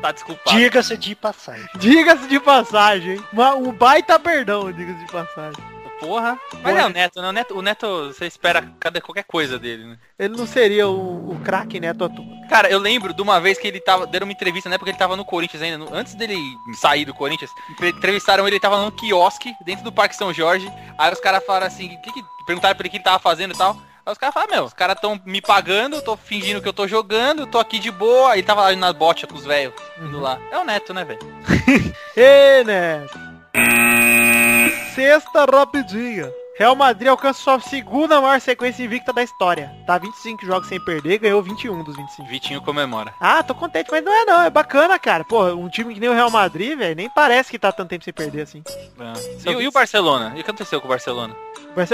Tá 0.00 0.12
desculpado. 0.12 0.56
Diga-se 0.56 0.96
de 0.96 1.14
passagem. 1.14 1.66
Diga-se 1.76 2.26
de 2.26 2.40
passagem? 2.40 3.20
Uma- 3.32 3.54
um 3.54 3.70
baita 3.72 4.18
perdão, 4.18 4.72
diga-se 4.72 4.98
de 5.04 5.12
passagem. 5.12 5.73
Porra. 6.06 6.38
Mas 6.62 6.76
é 6.76 6.84
o 6.84 6.88
Neto, 6.88 7.22
né? 7.22 7.28
O 7.28 7.32
Neto, 7.32 7.58
o 7.58 7.62
Neto, 7.62 8.06
você 8.12 8.26
espera 8.26 8.62
cada, 8.78 9.00
qualquer 9.00 9.24
coisa 9.24 9.58
dele, 9.58 9.84
né? 9.84 9.98
Ele 10.18 10.36
não 10.36 10.46
seria 10.46 10.86
o, 10.88 11.30
o 11.32 11.40
craque 11.42 11.80
Neto 11.80 12.04
atual. 12.04 12.26
Cara, 12.48 12.68
eu 12.68 12.78
lembro 12.78 13.12
de 13.14 13.22
uma 13.22 13.40
vez 13.40 13.58
que 13.58 13.66
ele 13.66 13.80
tava, 13.80 14.06
deram 14.06 14.26
uma 14.26 14.32
entrevista, 14.32 14.68
na 14.68 14.74
época 14.74 14.90
ele 14.90 14.98
tava 14.98 15.16
no 15.16 15.24
Corinthians 15.24 15.62
ainda, 15.62 15.78
no- 15.78 15.94
antes 15.94 16.14
dele 16.14 16.36
sair 16.80 17.04
do 17.04 17.14
Corinthians, 17.14 17.50
entre- 17.70 17.88
entrevistaram 17.88 18.46
ele, 18.46 18.56
ele 18.56 18.60
tava 18.60 18.76
num 18.80 18.90
quiosque 18.90 19.52
dentro 19.64 19.82
do 19.84 19.90
Parque 19.92 20.14
São 20.16 20.32
Jorge, 20.32 20.70
aí 20.98 21.12
os 21.12 21.20
caras 21.20 21.44
falaram 21.44 21.66
assim, 21.66 21.88
que 22.02 22.12
que, 22.12 22.22
perguntaram 22.46 22.74
pra 22.76 22.82
ele 22.82 22.88
o 22.88 22.90
que 22.90 22.96
ele 22.98 23.04
tava 23.04 23.18
fazendo 23.18 23.54
e 23.54 23.56
tal, 23.56 23.76
aí 24.04 24.12
os 24.12 24.18
caras 24.18 24.34
falaram, 24.34 24.52
meu, 24.54 24.64
os 24.64 24.74
caras 24.74 25.00
tão 25.00 25.18
me 25.24 25.40
pagando, 25.40 25.96
eu 25.96 26.02
tô 26.02 26.16
fingindo 26.16 26.60
que 26.60 26.68
eu 26.68 26.72
tô 26.74 26.86
jogando, 26.86 27.46
tô 27.46 27.58
aqui 27.58 27.78
de 27.78 27.90
boa, 27.90 28.32
aí 28.32 28.40
ele 28.40 28.46
tava 28.46 28.60
lá 28.62 28.76
na 28.76 28.92
bocha 28.92 29.26
com 29.26 29.34
os 29.36 29.44
velhos, 29.46 29.72
indo 30.00 30.20
lá. 30.20 30.38
É 30.50 30.58
o 30.58 30.64
Neto, 30.64 30.92
né, 30.92 31.04
velho? 31.04 31.20
Ê, 32.14 32.62
Neto. 32.64 33.18
Sexta 34.94 35.44
rapidinha. 35.44 36.30
Real 36.56 36.76
Madrid 36.76 37.08
alcança 37.08 37.40
sua 37.42 37.58
segunda 37.58 38.20
maior 38.20 38.40
sequência 38.40 38.84
invicta 38.84 39.12
da 39.12 39.24
história. 39.24 39.74
Tá 39.88 39.98
25 39.98 40.46
jogos 40.46 40.68
sem 40.68 40.78
perder, 40.84 41.18
ganhou 41.18 41.42
21 41.42 41.82
dos 41.82 41.96
25. 41.96 42.28
Vitinho 42.28 42.62
comemora. 42.62 43.12
Ah, 43.20 43.42
tô 43.42 43.56
contente, 43.56 43.88
mas 43.90 44.04
não 44.04 44.12
é 44.12 44.24
não, 44.24 44.42
é 44.42 44.50
bacana, 44.50 44.96
cara. 44.96 45.24
Pô, 45.24 45.44
um 45.46 45.68
time 45.68 45.92
que 45.94 45.98
nem 45.98 46.08
o 46.08 46.12
Real 46.14 46.30
Madrid, 46.30 46.78
velho, 46.78 46.94
nem 46.94 47.10
parece 47.10 47.50
que 47.50 47.58
tá 47.58 47.72
tanto 47.72 47.88
tempo 47.88 48.04
sem 48.04 48.12
perder 48.14 48.42
assim. 48.42 48.62
É. 48.68 49.50
E, 49.50 49.54
o- 49.56 49.62
e 49.62 49.66
o 49.66 49.72
Barcelona? 49.72 50.32
E 50.36 50.40
o 50.40 50.44
que 50.44 50.50
aconteceu 50.50 50.80
com 50.80 50.86
o 50.86 50.90
Barcelona? 50.90 51.34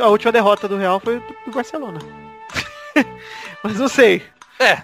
A 0.03 0.09
última 0.09 0.31
derrota 0.31 0.69
do 0.69 0.77
Real 0.77 1.01
foi 1.01 1.21
do 1.21 1.35
do 1.47 1.53
Barcelona. 1.53 1.99
mas 3.65 3.79
não 3.79 3.89
sei. 3.89 4.23
É. 4.59 4.83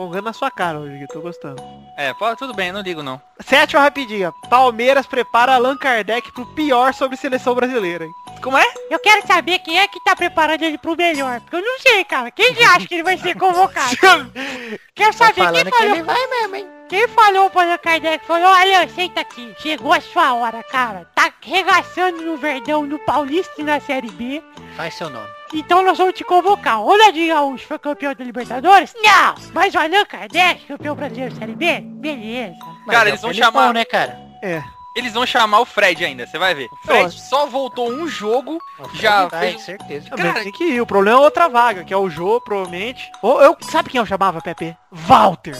Vongando 0.00 0.24
na 0.24 0.32
sua 0.32 0.50
cara 0.50 0.78
hoje, 0.78 1.06
tô 1.08 1.20
gostando. 1.20 1.62
É, 1.94 2.14
pô, 2.14 2.34
tudo 2.34 2.54
bem, 2.54 2.72
não 2.72 2.80
ligo 2.80 3.02
não. 3.02 3.20
Sétima 3.38 3.82
rapidinha. 3.82 4.32
Palmeiras 4.48 5.06
prepara 5.06 5.54
Allan 5.54 5.76
Kardec 5.76 6.32
pro 6.32 6.46
pior 6.54 6.94
sobre 6.94 7.18
seleção 7.18 7.54
brasileira, 7.54 8.06
hein? 8.06 8.12
Como 8.42 8.56
é? 8.56 8.64
Eu 8.90 8.98
quero 8.98 9.26
saber 9.26 9.58
quem 9.58 9.78
é 9.78 9.86
que 9.86 10.02
tá 10.02 10.16
preparando 10.16 10.62
ele 10.62 10.78
pro 10.78 10.96
melhor. 10.96 11.38
Porque 11.40 11.56
eu 11.56 11.60
não 11.60 11.78
sei, 11.80 12.02
cara. 12.06 12.30
Quem 12.30 12.54
que 12.54 12.64
acha 12.64 12.88
que 12.88 12.94
ele 12.94 13.02
vai 13.02 13.18
ser 13.18 13.36
convocado? 13.36 13.94
Quero 14.96 15.12
saber 15.12 15.34
quem 15.34 15.44
falando 15.44 15.64
que 15.64 15.70
falou. 15.70 15.94
ele 15.94 16.02
vai 16.02 16.26
mesmo, 16.28 16.56
hein? 16.56 16.66
Quem 16.88 17.06
falou 17.08 17.50
para 17.50 17.74
o 17.74 17.78
Kardec 17.78 18.24
falou, 18.24 18.48
olha, 18.48 18.88
senta 18.88 19.20
aqui, 19.20 19.54
chegou 19.58 19.92
a 19.92 20.00
sua 20.00 20.32
hora, 20.32 20.62
cara. 20.62 21.06
Tá 21.14 21.30
regaçando 21.42 22.22
no 22.22 22.38
Verdão, 22.38 22.86
no 22.86 22.98
Paulista 23.00 23.52
e 23.58 23.64
na 23.64 23.78
Série 23.78 24.10
B. 24.10 24.42
Faz 24.78 24.94
seu 24.94 25.10
nome. 25.10 25.39
Então 25.52 25.82
nós 25.82 25.98
vamos 25.98 26.14
te 26.14 26.22
convocar. 26.24 26.80
O 26.80 26.84
Ronaldinho 26.86 27.34
Gaúcho 27.34 27.66
foi 27.66 27.78
campeão 27.78 28.14
da 28.14 28.24
Libertadores? 28.24 28.94
Não! 29.02 29.34
Mas 29.52 29.74
o 29.74 29.78
Allan 29.78 30.04
Kardec, 30.04 30.64
campeão 30.66 30.94
brasileiro 30.94 31.34
da 31.34 31.40
Série 31.40 31.54
B? 31.54 31.80
Beleza. 31.80 32.56
Mas 32.86 32.96
Cara, 32.96 33.08
é 33.08 33.12
eles 33.12 33.20
vão 33.20 33.30
Felipão, 33.30 33.52
chamar- 33.52 33.74
né, 33.74 33.84
cara? 33.84 34.18
É. 34.42 34.62
Eles 34.96 35.12
vão 35.12 35.24
chamar 35.24 35.60
o 35.60 35.64
Fred 35.64 36.04
ainda, 36.04 36.26
você 36.26 36.36
vai 36.38 36.52
ver. 36.54 36.66
O 36.72 36.76
Fred 36.86 37.12
só 37.12 37.46
voltou 37.46 37.88
um 37.90 38.08
jogo, 38.08 38.58
já 38.94 39.26
vai, 39.28 39.52
fez... 39.52 39.62
certeza. 39.62 40.08
Ah, 40.10 40.16
Cara, 40.16 40.42
tem 40.42 40.50
que 40.52 40.64
ir. 40.64 40.80
O 40.80 40.86
problema 40.86 41.18
é 41.18 41.22
outra 41.22 41.48
vaga, 41.48 41.84
que 41.84 41.94
é 41.94 41.96
o 41.96 42.10
Jô, 42.10 42.40
provavelmente. 42.40 43.08
Ou 43.22 43.40
eu, 43.40 43.56
sabe 43.70 43.88
quem 43.88 44.00
eu 44.00 44.06
chamava, 44.06 44.40
Pepe? 44.40 44.76
Walter. 44.90 45.56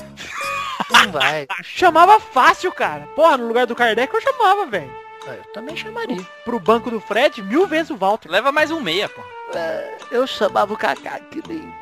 Não 0.91 1.13
vai. 1.13 1.47
Chamava 1.63 2.19
fácil, 2.19 2.73
cara. 2.73 3.07
Porra, 3.15 3.37
no 3.37 3.47
lugar 3.47 3.67
do 3.67 3.77
Kardec 3.77 4.13
eu 4.13 4.21
chamava, 4.21 4.67
velho. 4.67 4.93
Eu 5.27 5.53
também 5.53 5.77
chamaria. 5.77 6.27
Pro 6.45 6.59
banco 6.59 6.91
do 6.91 7.01
Fred, 7.01 7.41
mil 7.43 7.67
vezes 7.67 7.91
o 7.91 7.97
Walter. 7.97 8.29
Leva 8.29 8.51
mais 8.51 8.73
um 8.73 8.81
meia, 8.81 9.09
pô. 9.09 9.21
Eu 10.11 10.27
chamava 10.27 10.73
o 10.73 10.77
Kaká, 10.77 11.19
que 11.31 11.41
lindo. 11.47 11.73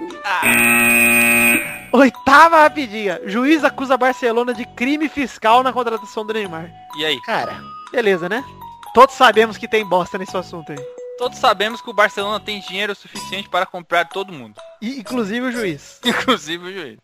Oitava 1.92 2.62
rapidinha. 2.62 3.20
Juiz 3.26 3.64
acusa 3.64 3.96
Barcelona 3.96 4.52
de 4.52 4.66
crime 4.66 5.08
fiscal 5.08 5.62
na 5.62 5.72
contratação 5.72 6.24
do 6.26 6.32
Neymar. 6.32 6.70
E 6.98 7.04
aí? 7.04 7.20
Cara, 7.22 7.60
Beleza, 7.90 8.28
né? 8.28 8.44
Todos 8.92 9.14
sabemos 9.14 9.56
que 9.56 9.66
tem 9.68 9.84
bosta 9.84 10.18
nesse 10.18 10.36
assunto 10.36 10.72
aí. 10.72 10.78
Todos 11.16 11.38
sabemos 11.38 11.80
que 11.80 11.90
o 11.90 11.94
Barcelona 11.94 12.38
tem 12.38 12.60
dinheiro 12.60 12.94
suficiente 12.94 13.48
para 13.48 13.66
comprar 13.66 14.04
todo 14.08 14.32
mundo. 14.32 14.54
E, 14.80 15.00
inclusive 15.00 15.46
o 15.46 15.52
juiz. 15.52 15.98
Inclusive 16.04 16.64
o 16.64 16.72
juiz. 16.72 16.98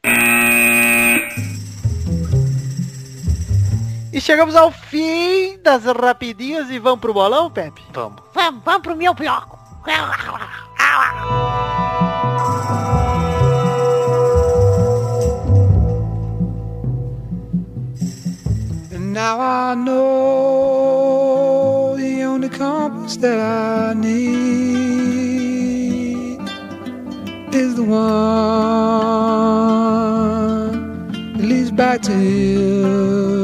E 4.12 4.20
chegamos 4.20 4.54
ao 4.54 4.70
fim 4.70 5.58
das 5.62 5.84
rapidinhas 5.84 6.70
e 6.70 6.78
vamos 6.78 7.00
pro 7.00 7.12
bolão, 7.12 7.50
Pepe? 7.50 7.82
vamos. 7.92 8.22
Vamos, 8.32 8.62
vamos 8.62 8.82
pro 8.82 8.94
meu 8.96 9.12
bloco. 9.12 9.58
And 9.86 9.92
now 19.12 19.38
I 19.40 19.74
know 19.74 19.96
the 21.96 22.22
only 22.22 22.48
compass 22.48 23.18
that 23.18 23.38
I 23.38 23.92
need 23.92 25.20
is 27.54 27.74
the 27.76 27.84
one 27.84 28.00
that 31.36 31.44
leads 31.44 31.70
back 31.70 32.00
to 32.02 32.16
you. 32.18 33.34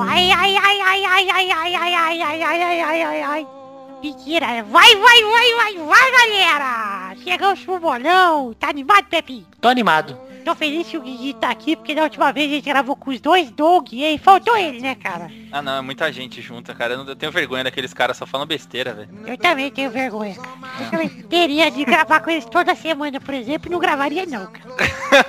Ai, 0.00 0.32
ai, 0.32 0.56
ai, 0.56 0.80
ai, 0.80 1.04
ai, 1.12 1.28
ai, 1.30 1.50
ai, 1.52 1.74
ai, 1.74 1.94
ai, 1.94 2.22
ai, 2.22 2.42
ai, 2.42 2.62
ai, 2.62 2.80
ai, 2.80 3.02
ai, 3.02 3.22
ai. 3.22 3.61
Mentira. 4.02 4.46
Vai, 4.64 4.96
vai, 4.96 5.22
vai, 5.22 5.54
vai, 5.56 5.86
vai, 5.86 6.10
galera. 6.10 7.14
Chegamos 7.22 7.60
pro 7.60 7.78
bolão. 7.78 8.52
Tá 8.54 8.68
animado, 8.68 9.04
Pepe? 9.08 9.46
Tô 9.60 9.68
animado. 9.68 10.18
Tô 10.44 10.56
feliz 10.56 10.88
que 10.88 10.98
o 10.98 11.00
Guigui 11.00 11.34
tá 11.34 11.50
aqui, 11.50 11.76
porque 11.76 11.94
da 11.94 12.02
última 12.02 12.32
vez 12.32 12.50
a 12.50 12.54
gente 12.56 12.64
gravou 12.64 12.96
com 12.96 13.12
os 13.12 13.20
dois 13.20 13.48
Doug 13.52 13.92
e 13.92 14.04
aí 14.04 14.18
faltou 14.18 14.56
ele, 14.56 14.80
né, 14.80 14.96
cara? 14.96 15.30
Ah 15.52 15.62
não, 15.62 15.76
é 15.76 15.80
muita 15.80 16.12
gente 16.12 16.42
junta, 16.42 16.74
cara. 16.74 16.94
Eu, 16.94 16.98
não, 16.98 17.06
eu 17.06 17.14
tenho 17.14 17.30
vergonha 17.30 17.62
daqueles 17.62 17.94
caras 17.94 18.16
só 18.16 18.26
falando 18.26 18.48
besteira, 18.48 18.92
velho. 18.92 19.08
Eu 19.24 19.38
também 19.38 19.70
tenho 19.70 19.88
vergonha, 19.88 20.34
cara. 20.34 20.56
Eu 20.80 20.90
também 20.90 21.08
teria 21.08 21.70
de 21.70 21.84
gravar 21.84 22.18
com 22.20 22.30
eles 22.30 22.44
toda 22.44 22.74
semana, 22.74 23.20
por 23.20 23.34
exemplo, 23.34 23.68
e 23.68 23.70
não 23.70 23.78
gravaria 23.78 24.26
não, 24.26 24.46
cara. 24.46 24.74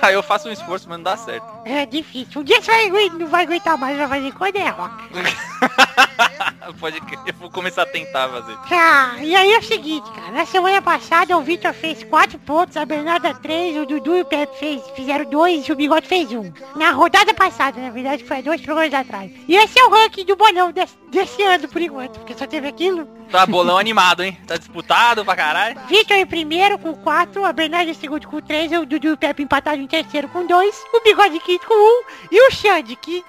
Aí 0.02 0.14
eu 0.14 0.22
faço 0.22 0.48
um 0.48 0.52
esforço, 0.52 0.88
mas 0.88 0.98
não 0.98 1.04
dá 1.04 1.16
certo. 1.16 1.46
É 1.64 1.86
difícil. 1.86 2.40
Um 2.40 2.44
dia 2.44 2.60
você 2.60 2.90
vai, 2.90 3.08
não 3.10 3.28
vai 3.28 3.44
aguentar 3.44 3.78
mais, 3.78 3.96
vai 3.96 4.08
fazer 4.08 4.32
quando 4.32 4.56
é 4.56 4.68
rock. 4.68 4.94
Pode 6.78 7.00
crer, 7.00 7.18
eu 7.26 7.34
vou 7.34 7.50
começar 7.50 7.82
a 7.82 7.86
tentar 7.86 8.28
fazer. 8.28 8.56
Ah, 8.70 9.16
e 9.20 9.34
aí 9.34 9.52
é 9.52 9.58
o 9.58 9.62
seguinte, 9.62 10.10
cara. 10.12 10.32
Na 10.32 10.46
semana 10.46 10.80
passada 10.80 11.36
o 11.36 11.42
Victor 11.42 11.72
fez 11.72 12.02
4 12.04 12.38
pontos, 12.40 12.76
a 12.76 12.84
Bernarda 12.84 13.34
3, 13.34 13.78
o 13.78 13.86
Dudu 13.86 14.16
e 14.16 14.22
o 14.22 14.24
Pepe 14.24 14.58
fez, 14.58 14.82
fizeram 14.94 15.24
2 15.24 15.68
e 15.68 15.72
o 15.72 15.76
Bigode 15.76 16.06
fez 16.06 16.30
1. 16.30 16.40
Um. 16.40 16.52
Na 16.76 16.90
rodada 16.90 17.34
passada, 17.34 17.80
na 17.80 17.90
verdade, 17.90 18.24
foi 18.24 18.42
dois 18.42 18.60
programas 18.60 18.94
atrás. 18.94 19.30
E 19.48 19.56
esse 19.56 19.78
é 19.78 19.84
o 19.84 19.90
ranking 19.90 20.24
do 20.24 20.36
bolão 20.36 20.72
desse, 20.72 20.96
desse 21.10 21.42
ano, 21.42 21.68
por 21.68 21.80
enquanto, 21.80 22.18
porque 22.18 22.34
só 22.34 22.46
teve 22.46 22.68
aquilo. 22.68 23.06
Tá 23.30 23.46
bolão 23.46 23.78
animado, 23.78 24.22
hein? 24.22 24.38
Tá 24.46 24.56
disputado 24.56 25.24
pra 25.24 25.36
caralho. 25.36 25.80
Victor 25.88 26.16
em 26.16 26.26
primeiro 26.26 26.78
com 26.78 26.94
4, 26.94 27.44
a 27.44 27.52
Bernarda 27.52 27.90
em 27.90 27.94
segundo 27.94 28.28
com 28.28 28.40
3, 28.40 28.72
o 28.72 28.86
Dudu 28.86 29.08
e 29.08 29.12
o 29.12 29.16
Pepe 29.16 29.42
empatados 29.42 29.82
em 29.82 29.86
terceiro 29.86 30.28
com 30.28 30.46
2, 30.46 30.84
o 30.94 31.00
Bigode 31.02 31.36
em 31.36 31.40
quinto 31.40 31.66
com 31.66 31.74
1 31.74 31.76
um, 31.76 32.02
e 32.30 32.48
o 32.48 32.50
Xande, 32.52 32.96
que 32.96 33.24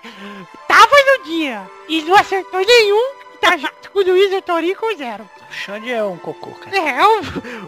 tava 0.67 0.91
no 0.91 1.26
dia 1.26 1.69
e 1.88 2.02
não 2.04 2.15
acertou 2.15 2.60
nenhum, 2.65 3.24
tá 3.36 3.58
junto 3.58 3.91
com 3.91 4.00
o 4.00 4.04
Luiz 4.04 4.32
e 4.32 4.36
o 4.38 4.41
Torinho 4.41 4.76
com 4.76 4.95
0. 4.95 5.24
O 5.50 5.54
Xande 5.54 5.91
é 5.91 6.04
um 6.04 6.17
cocô, 6.17 6.52
cara. 6.52 6.76
É, 6.78 7.02
eu, 7.04 7.21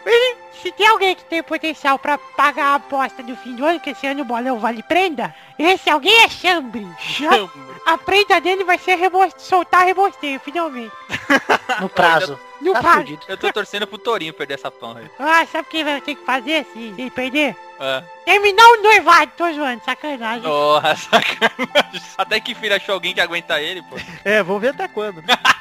ele, 0.06 0.36
se 0.62 0.72
tem 0.72 0.88
alguém 0.88 1.16
que 1.16 1.24
tem 1.26 1.42
potencial 1.44 1.98
pra 2.00 2.18
pagar 2.18 2.66
a 2.68 2.76
aposta 2.76 3.22
do 3.24 3.36
fim 3.38 3.56
do 3.56 3.66
ano, 3.66 3.80
que 3.80 3.92
esse 3.92 4.06
ano 4.08 4.22
o 4.22 4.26
bolão 4.26 4.60
vale 4.60 4.84
prenda, 4.84 5.34
esse 5.58 5.90
alguém 5.90 6.24
é 6.24 6.30
Chambre. 6.30 6.86
A, 7.86 7.94
a 7.94 7.98
prenda 7.98 8.40
dele 8.42 8.64
vai 8.64 8.78
ser 8.78 8.96
rebo 8.96 9.20
soltar 9.38 9.86
rebosteio, 9.86 10.40
finalmente. 10.40 10.92
No 11.82 11.90
prazo. 11.90 12.40
Não 12.62 12.74
Tá 12.74 12.82
faz. 12.82 12.96
fudido. 13.00 13.22
Eu 13.28 13.38
tô 13.38 13.52
torcendo 13.52 13.86
pro 13.86 13.98
Torinho 14.00 14.34
perder 14.34 14.56
essa 14.56 14.72
porra 14.72 15.02
aí. 15.02 15.12
Ah, 15.20 15.46
sabe 15.46 15.68
o 15.68 15.70
que 15.70 15.84
vai 15.84 16.02
ter 16.02 16.16
que 16.16 16.26
fazer 16.26 16.66
se 16.74 16.80
ele 16.98 17.12
perder? 17.12 17.56
Ah. 17.80 18.02
Terminar 18.26 18.64
o 18.70 18.82
noivado, 18.82 19.32
tô 19.38 19.52
zoando, 19.54 19.84
sacanagem. 19.86 20.42
Porra, 20.44 20.96
sacanagem. 20.98 22.02
Até 22.18 22.40
que 22.40 22.56
filho 22.56 22.74
achou 22.76 22.94
alguém 22.96 23.14
que 23.14 23.22
aguenta 23.22 23.62
ele, 23.62 23.84
pô. 23.84 23.98
É, 24.26 24.42
vamos 24.42 24.62
ver 24.62 24.70
até 24.70 24.88
quando. 24.88 25.18
né? 25.22 25.38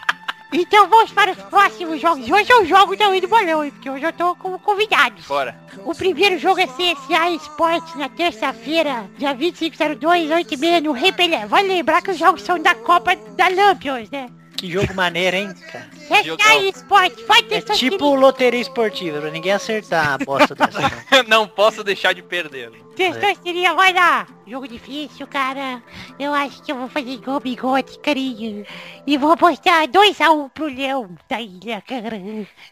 Então 0.52 0.88
vamos 0.88 1.10
para 1.12 1.32
os 1.32 1.38
próximos 1.44 2.00
jogos. 2.00 2.30
Hoje 2.30 2.50
eu 2.50 2.64
jogo 2.64 2.96
também 2.96 3.20
do 3.20 3.28
bolão, 3.28 3.64
hein, 3.64 3.70
porque 3.70 3.90
hoje 3.90 4.04
eu 4.04 4.12
tô 4.12 4.34
como 4.36 4.58
convidado. 4.58 5.16
Bora. 5.26 5.58
O 5.84 5.94
primeiro 5.94 6.38
jogo 6.38 6.60
é 6.60 6.66
CSA 6.66 7.30
Esportes 7.30 7.94
na 7.96 8.08
terça-feira, 8.08 9.10
dia 9.18 9.34
2502, 9.34 10.30
8h30 10.30 10.82
no 10.82 10.92
Rei 10.92 11.12
Pelé. 11.12 11.46
Vale 11.46 11.68
lembrar 11.68 12.00
que 12.00 12.10
os 12.10 12.18
jogos 12.18 12.42
são 12.42 12.58
da 12.58 12.74
Copa 12.74 13.16
da 13.36 13.48
Lampions, 13.48 14.08
né? 14.10 14.28
Que 14.56 14.70
jogo 14.70 14.94
maneiro, 14.94 15.36
hein, 15.36 15.54
cara? 15.70 15.86
CSA 16.08 16.22
Jogão. 16.24 16.62
Esportes, 16.68 17.26
vai 17.26 17.42
ter 17.42 17.56
É 17.56 17.60
tipo 17.60 17.74
tirinhos. 17.74 18.20
loteria 18.20 18.60
esportiva, 18.60 19.20
pra 19.20 19.30
ninguém 19.30 19.52
acertar 19.52 20.14
a 20.14 20.18
bosta 20.18 20.54
dessa. 20.56 20.80
não. 20.80 21.26
Não 21.46 21.46
posso 21.48 21.84
deixar 21.84 22.14
de 22.14 22.22
perder. 22.22 22.70
Testosteria, 22.96 23.74
vai 23.74 23.92
lá! 23.92 24.26
Jogo 24.46 24.66
difícil, 24.66 25.26
cara. 25.26 25.82
Eu 26.18 26.32
acho 26.32 26.62
que 26.62 26.72
eu 26.72 26.76
vou 26.76 26.88
fazer 26.88 27.10
igual 27.10 27.38
bigode, 27.40 27.98
carinho. 27.98 28.64
E 29.06 29.18
vou 29.18 29.32
apostar 29.32 29.86
2x1 29.88 30.50
pro 30.54 30.64
Leão 30.64 31.10
da 31.28 31.38
ilha, 31.40 31.82
cara. 31.86 32.18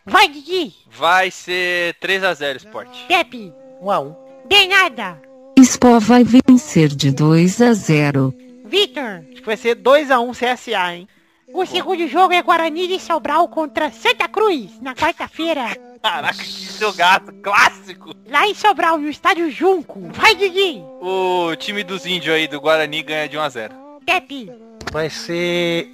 Vai, 0.07 0.29
Didi! 0.29 0.73
Vai 0.91 1.31
ser 1.31 1.95
3x0 2.03 2.57
esporte. 2.57 3.05
Pepe! 3.07 3.53
Um 3.83 3.91
a 3.91 4.01
um. 4.01 4.17
Denada! 4.49 5.21
Sport 5.59 6.03
vai 6.03 6.25
vencer 6.25 6.89
de 6.89 7.11
2 7.11 7.61
a 7.61 7.73
0. 7.75 8.35
Vitor! 8.65 9.23
Acho 9.31 9.41
que 9.41 9.47
vai 9.47 9.57
ser 9.59 9.77
2x1 9.77 10.33
CSA, 10.33 10.95
hein? 10.95 11.09
O 11.55 11.65
segundo 11.65 12.07
jogo 12.09 12.35
é 12.35 12.43
Guarani 12.43 12.89
de 12.89 12.99
Sobral 13.01 13.47
contra 13.49 13.91
Santa 13.91 14.27
Cruz, 14.29 14.73
na 14.81 14.93
quarta-feira. 14.95 15.77
Caraca, 16.03 16.35
que 16.43 16.79
jogaço 16.79 17.33
clássico. 17.43 18.11
Lá 18.29 18.47
em 18.49 18.55
Sobral, 18.55 18.99
no 18.99 19.09
estádio 19.09 19.49
Junco. 19.51 20.11
Vai, 20.13 20.35
Didi! 20.35 20.83
O 21.01 21.55
time 21.57 21.85
dos 21.85 22.05
índios 22.05 22.35
aí 22.35 22.49
do 22.49 22.61
Guarani 22.61 23.03
ganha 23.03 23.29
de 23.29 23.37
1x0. 23.37 23.71
Pepe! 24.05 24.51
Vai 24.93 25.09
ser 25.09 25.89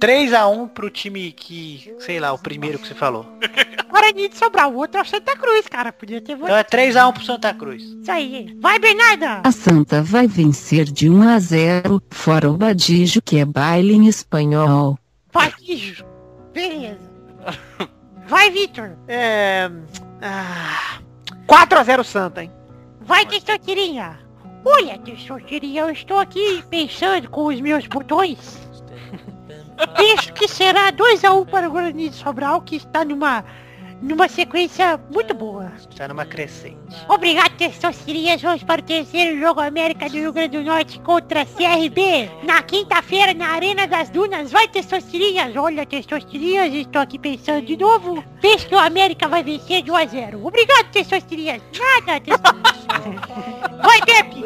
3x1 0.00 0.68
pro 0.70 0.90
time 0.90 1.30
que, 1.30 1.94
sei 2.00 2.18
lá, 2.18 2.32
o 2.32 2.38
primeiro 2.38 2.78
que 2.80 2.88
você 2.88 2.94
falou. 2.94 3.24
Guarani 3.88 4.28
de 4.28 4.36
Sobral, 4.36 4.72
o 4.72 4.76
outro 4.78 4.98
é 4.98 5.02
o 5.02 5.06
Santa 5.06 5.36
Cruz, 5.36 5.68
cara. 5.68 5.92
Podia 5.92 6.20
ter 6.20 6.32
Então 6.32 6.46
votado. 6.48 6.58
é 6.58 6.64
3x1 6.64 7.12
pro 7.14 7.22
Santa 7.24 7.54
Cruz. 7.54 7.82
Isso 7.84 8.10
aí. 8.10 8.54
Vai, 8.60 8.80
Bernarda! 8.80 9.42
A 9.44 9.52
Santa 9.52 10.02
vai 10.02 10.26
vencer 10.26 10.84
de 10.84 11.08
1 11.08 11.22
a 11.22 11.38
0, 11.38 12.02
fora 12.10 12.50
o 12.50 12.56
Badijo 12.56 13.22
que 13.22 13.38
é 13.38 13.44
baile 13.44 13.94
em 13.94 14.06
espanhol. 14.08 14.98
Patijo. 15.34 16.06
Beleza. 16.52 17.10
Vai, 18.28 18.50
Vitor! 18.50 18.96
É... 19.08 19.68
Ah, 20.22 21.00
4x0 21.46 22.04
Santa, 22.04 22.44
hein? 22.44 22.52
Vai, 23.00 23.26
Testotirinha! 23.26 24.18
Olha, 24.64 24.96
Testotirinha, 24.98 25.82
eu 25.82 25.90
estou 25.90 26.18
aqui 26.18 26.64
pensando 26.70 27.28
com 27.28 27.46
os 27.46 27.60
meus 27.60 27.86
botões. 27.86 28.58
Penso 29.96 30.32
que 30.32 30.46
será 30.46 30.92
2x1 30.92 31.50
para 31.50 31.68
o 31.68 31.72
Guarani 31.72 32.08
de 32.08 32.16
Sobral, 32.16 32.62
que 32.62 32.76
está 32.76 33.04
numa, 33.04 33.44
numa 34.02 34.28
sequência 34.28 35.00
muito 35.10 35.34
boa. 35.34 35.72
Tá 35.96 36.08
numa 36.08 36.24
crescente. 36.24 36.76
Obrigado, 37.08 37.56
Testosterinhas. 37.56 38.40
Vamos 38.42 38.62
para 38.62 38.80
o 38.80 38.84
terceiro 38.84 39.38
jogo 39.40 39.60
América 39.60 40.08
do 40.08 40.16
Rio 40.16 40.32
Grande 40.32 40.58
do 40.58 40.64
Norte 40.64 40.98
contra 41.00 41.44
CRB. 41.44 42.30
Na 42.44 42.62
quinta-feira, 42.62 43.34
na 43.34 43.48
Arena 43.48 43.86
das 43.86 44.10
Dunas. 44.10 44.50
Vai, 44.50 44.68
Testosterinhas. 44.68 45.54
Olha, 45.56 45.86
Testosterinhas, 45.86 46.72
estou 46.72 47.02
aqui 47.02 47.18
pensando 47.18 47.64
de 47.64 47.76
novo. 47.76 48.24
Penso 48.40 48.66
que 48.66 48.74
o 48.74 48.78
América 48.78 49.28
vai 49.28 49.42
vencer 49.42 49.82
de 49.82 49.90
1 49.90 49.96
a 49.96 50.06
0. 50.06 50.46
Obrigado, 50.46 50.90
Testosterinhas. 50.90 51.62
Nada, 51.78 52.20
Testosterinhas. 52.20 52.84
Vai, 53.82 54.00
Pepe. 54.02 54.42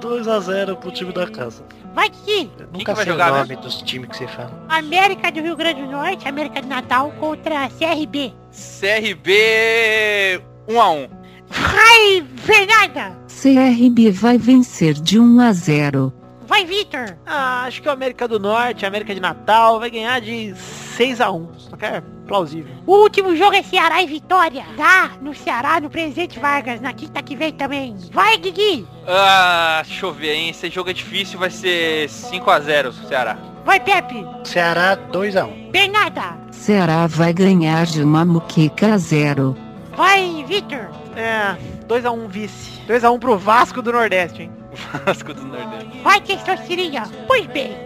2x0 0.00 0.76
pro 0.76 0.90
time 0.90 1.12
da 1.12 1.30
casa. 1.30 1.64
Vai, 1.94 2.10
que 2.10 2.50
nunca 2.72 2.94
vai 2.94 3.04
sei 3.04 3.12
jogar, 3.12 3.30
o 3.30 3.34
né? 3.34 3.40
nome 3.40 3.56
dos 3.56 3.82
times 3.82 4.08
que 4.10 4.16
você 4.18 4.28
fala. 4.28 4.52
América 4.68 5.32
do 5.32 5.40
Rio 5.40 5.56
Grande 5.56 5.82
do 5.82 5.90
Norte, 5.90 6.28
América 6.28 6.62
do 6.62 6.68
Natal 6.68 7.10
contra 7.18 7.68
CRB. 7.70 8.32
CRB 8.52 10.40
1x1. 10.68 11.10
Vai, 11.48 12.24
Fernanda. 12.36 13.18
CRB 13.26 14.10
vai 14.10 14.36
vencer 14.38 14.94
de 14.94 15.18
1 15.18 15.40
a 15.40 15.52
0. 15.52 16.12
Vai, 16.48 16.64
Vitor. 16.64 17.14
Ah, 17.26 17.64
acho 17.64 17.82
que 17.82 17.88
o 17.88 17.90
América 17.92 18.26
do 18.26 18.40
Norte, 18.40 18.86
América 18.86 19.14
de 19.14 19.20
Natal, 19.20 19.78
vai 19.78 19.90
ganhar 19.90 20.18
de 20.18 20.54
6x1. 20.96 21.46
Só 21.58 21.76
que 21.76 21.84
é 21.84 22.02
plausível. 22.26 22.74
O 22.86 23.02
último 23.02 23.36
jogo 23.36 23.54
é 23.54 23.62
Ceará 23.62 24.02
e 24.02 24.06
Vitória. 24.06 24.64
Lá 24.76 25.10
no 25.20 25.34
Ceará, 25.34 25.78
no 25.78 25.90
Presidente 25.90 26.38
Vargas, 26.38 26.80
na 26.80 26.94
quinta 26.94 27.22
que 27.22 27.36
vem 27.36 27.52
também. 27.52 27.94
Vai, 28.10 28.38
Guigui. 28.38 28.86
Ah, 29.06 29.82
deixa 29.84 30.06
eu 30.06 30.12
ver, 30.12 30.34
hein? 30.34 30.48
Esse 30.48 30.70
jogo 30.70 30.88
é 30.88 30.94
difícil, 30.94 31.38
vai 31.38 31.50
ser 31.50 32.08
5x0 32.08 32.92
Ceará. 33.06 33.36
Vai, 33.66 33.78
Pepe. 33.78 34.24
Ceará 34.44 34.96
2x1. 34.96 35.70
Bernarda. 35.70 36.38
Ceará 36.50 37.06
vai 37.06 37.34
ganhar 37.34 37.84
de 37.84 38.02
uma 38.02 38.24
muqueca 38.24 38.94
a 38.94 38.96
0. 38.96 39.54
Vai, 39.94 40.44
Vitor. 40.48 40.88
É, 41.14 41.54
2x1 41.86 42.26
vice. 42.26 42.80
2x1 42.88 43.18
pro 43.18 43.36
Vasco 43.36 43.82
do 43.82 43.92
Nordeste, 43.92 44.44
hein? 44.44 44.57
Vasco 45.04 45.34
do 45.34 45.44
Nordeste. 45.44 46.00
Vai, 46.02 46.20
Testosterinha. 46.20 47.02
Pois 47.26 47.46
bem. 47.46 47.76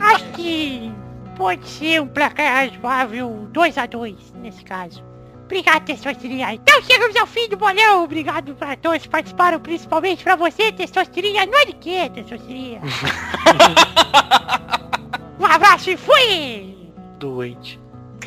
Acho 0.00 0.24
que 0.32 0.92
pode 1.36 1.66
ser 1.68 2.02
um 2.02 2.08
placar 2.08 2.68
razoável 2.68 3.48
2x2 3.52 4.16
nesse 4.36 4.64
caso. 4.64 5.04
Obrigado, 5.44 5.84
Testosterinha. 5.84 6.54
Então 6.54 6.82
chegamos 6.82 7.14
ao 7.16 7.26
fim 7.26 7.48
do 7.48 7.56
bolão. 7.56 8.02
Obrigado 8.02 8.54
para 8.54 8.76
todos 8.76 9.02
que 9.02 9.08
participaram, 9.08 9.60
principalmente 9.60 10.24
para 10.24 10.34
você, 10.34 10.72
Testosterinha. 10.72 11.46
Não 11.46 11.58
é 11.58 11.66
de 11.66 11.74
quê, 11.74 12.10
Testosterinha? 12.12 12.80
um 15.38 15.44
abraço 15.44 15.90
e 15.90 15.96
fui! 15.96 16.90
Doente. 17.18 17.78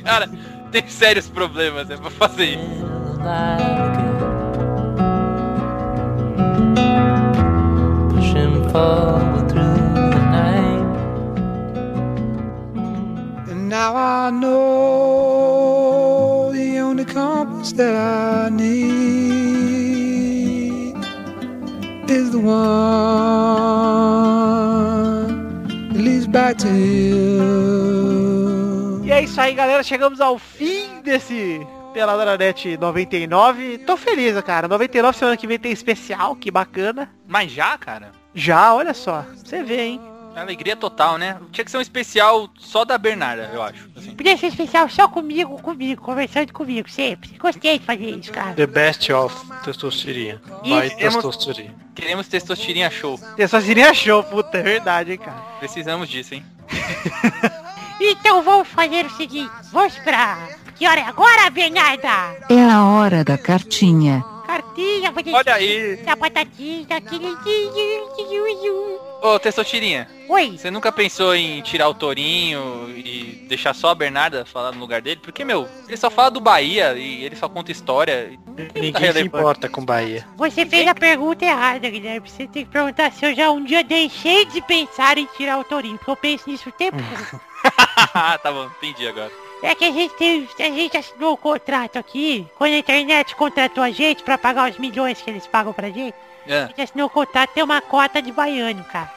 Cara, 0.01 0.29
tem 0.71 0.87
sérios 0.87 1.29
problemas, 1.29 1.89
é 1.89 1.97
pra 1.97 2.09
fazer 2.09 2.57
isso. 2.57 4.08
E 29.03 29.11
é 29.11 29.23
isso 29.23 29.39
aí, 29.39 29.53
galera. 29.53 29.83
Chegamos 29.83 30.19
ao 30.21 30.37
fim 30.37 31.01
desse 31.03 31.65
Pelada 31.93 32.37
Net 32.37 32.77
99. 32.77 33.79
Tô 33.79 33.97
feliz, 33.97 34.39
cara. 34.41 34.67
99 34.67 35.17
semana 35.17 35.37
que 35.37 35.47
vem 35.47 35.59
tem 35.59 35.71
especial, 35.71 36.35
que 36.35 36.51
bacana. 36.51 37.09
Mas 37.27 37.51
já, 37.51 37.77
cara? 37.77 38.11
Já, 38.33 38.73
olha 38.73 38.93
só. 38.93 39.25
Você 39.35 39.63
vê, 39.63 39.81
hein? 39.81 40.01
Alegria 40.35 40.75
total, 40.75 41.17
né? 41.17 41.37
Tinha 41.51 41.65
que 41.65 41.71
ser 41.71 41.77
um 41.77 41.81
especial 41.81 42.49
só 42.57 42.85
da 42.85 42.97
Bernarda, 42.97 43.49
eu 43.53 43.61
acho. 43.61 43.89
Assim. 43.97 44.15
Podia 44.15 44.37
ser 44.37 44.47
especial 44.47 44.87
só 44.87 45.07
comigo, 45.07 45.61
comigo, 45.61 46.01
conversando 46.01 46.53
comigo, 46.53 46.89
sempre. 46.89 47.37
Gostei 47.37 47.79
de 47.79 47.85
fazer 47.85 48.09
isso, 48.11 48.31
cara. 48.31 48.53
The 48.53 48.67
best 48.67 49.11
of 49.11 49.35
testosterona. 49.63 50.41
Vai 50.63 50.87
E 50.87 50.91
testosterona. 50.91 51.75
Queremos 51.93 52.27
Testostirinha 52.29 52.89
Show. 52.89 53.19
Testosterina 53.35 53.93
show, 53.93 54.23
puta, 54.23 54.59
é 54.59 54.61
verdade, 54.61 55.11
hein, 55.11 55.17
cara. 55.17 55.41
Precisamos 55.59 56.07
disso, 56.07 56.35
hein? 56.35 56.45
Então 58.01 58.41
vamos 58.41 58.69
fazer 58.69 59.05
o 59.05 59.09
seguinte, 59.09 59.51
vamos 59.73 59.93
pra... 59.99 60.47
Que 60.79 60.87
hora 60.87 61.01
é 61.01 61.03
agora, 61.03 61.49
Bernarda? 61.49 62.37
É 62.49 62.63
a 62.63 62.85
hora 62.85 63.21
da 63.21 63.37
cartinha. 63.37 64.23
Cartinha, 64.47 65.11
vou 65.11 65.21
Olha 65.33 65.55
aí. 65.55 66.01
A 66.07 66.15
batatinha, 66.15 67.01
queridinho. 67.01 68.09
Ô, 69.21 69.37
Testostirinha, 69.37 70.07
Oi, 70.29 70.57
você 70.57 70.71
nunca 70.71 70.89
pensou 70.89 71.35
em 71.35 71.61
tirar 71.61 71.89
o 71.89 71.93
Torinho 71.93 72.89
e 72.95 73.45
deixar 73.49 73.75
só 73.75 73.89
a 73.89 73.95
Bernarda 73.95 74.45
falar 74.45 74.71
no 74.71 74.79
lugar 74.79 75.01
dele? 75.01 75.19
Porque, 75.21 75.43
meu, 75.43 75.67
ele 75.85 75.97
só 75.97 76.09
fala 76.09 76.31
do 76.31 76.39
Bahia 76.39 76.93
e 76.93 77.25
ele 77.25 77.35
só 77.35 77.49
conta 77.49 77.73
história. 77.73 78.31
Ninguém 78.73 78.93
se 78.93 78.99
relevante. 78.99 79.25
importa 79.25 79.67
com 79.67 79.83
Bahia. 79.83 80.25
você 80.37 80.65
fez 80.65 80.87
a 80.87 80.95
pergunta 80.95 81.43
errada, 81.43 81.89
Guilherme. 81.89 82.29
Você 82.29 82.47
tem 82.47 82.63
que 82.63 82.71
perguntar 82.71 83.11
se 83.11 83.25
eu 83.25 83.35
já 83.35 83.51
um 83.51 83.65
dia 83.65 83.83
deixei 83.83 84.45
de 84.45 84.61
pensar 84.61 85.17
em 85.17 85.27
tirar 85.35 85.59
o 85.59 85.63
Torinho, 85.65 85.97
porque 85.97 86.11
eu 86.11 86.15
penso 86.15 86.49
nisso 86.49 86.69
o 86.69 86.71
tempo 86.71 86.97
todo. 87.03 87.41
Tá 88.41 88.49
bom, 88.49 88.69
entendi 88.77 89.05
agora. 89.05 89.48
É 89.61 89.75
que 89.75 89.85
a 89.85 89.91
gente 89.91 90.13
tem, 90.15 90.47
a 90.59 90.63
gente 90.63 90.97
assinou 90.97 91.33
o 91.33 91.37
contrato 91.37 91.97
aqui, 91.97 92.47
quando 92.57 92.73
a 92.73 92.77
internet 92.77 93.35
contratou 93.35 93.83
a 93.83 93.91
gente 93.91 94.23
pra 94.23 94.37
pagar 94.37 94.71
os 94.71 94.77
milhões 94.77 95.21
que 95.21 95.29
eles 95.29 95.45
pagam 95.47 95.73
pra 95.73 95.89
gente, 95.89 96.15
a 96.47 96.51
É. 96.51 96.67
gente 96.67 96.81
assinou 96.81 97.07
o 97.07 97.09
contrato 97.09 97.51
tem 97.53 97.63
uma 97.63 97.81
cota 97.81 98.21
de 98.21 98.31
baiano, 98.31 98.83
cara. 98.85 99.11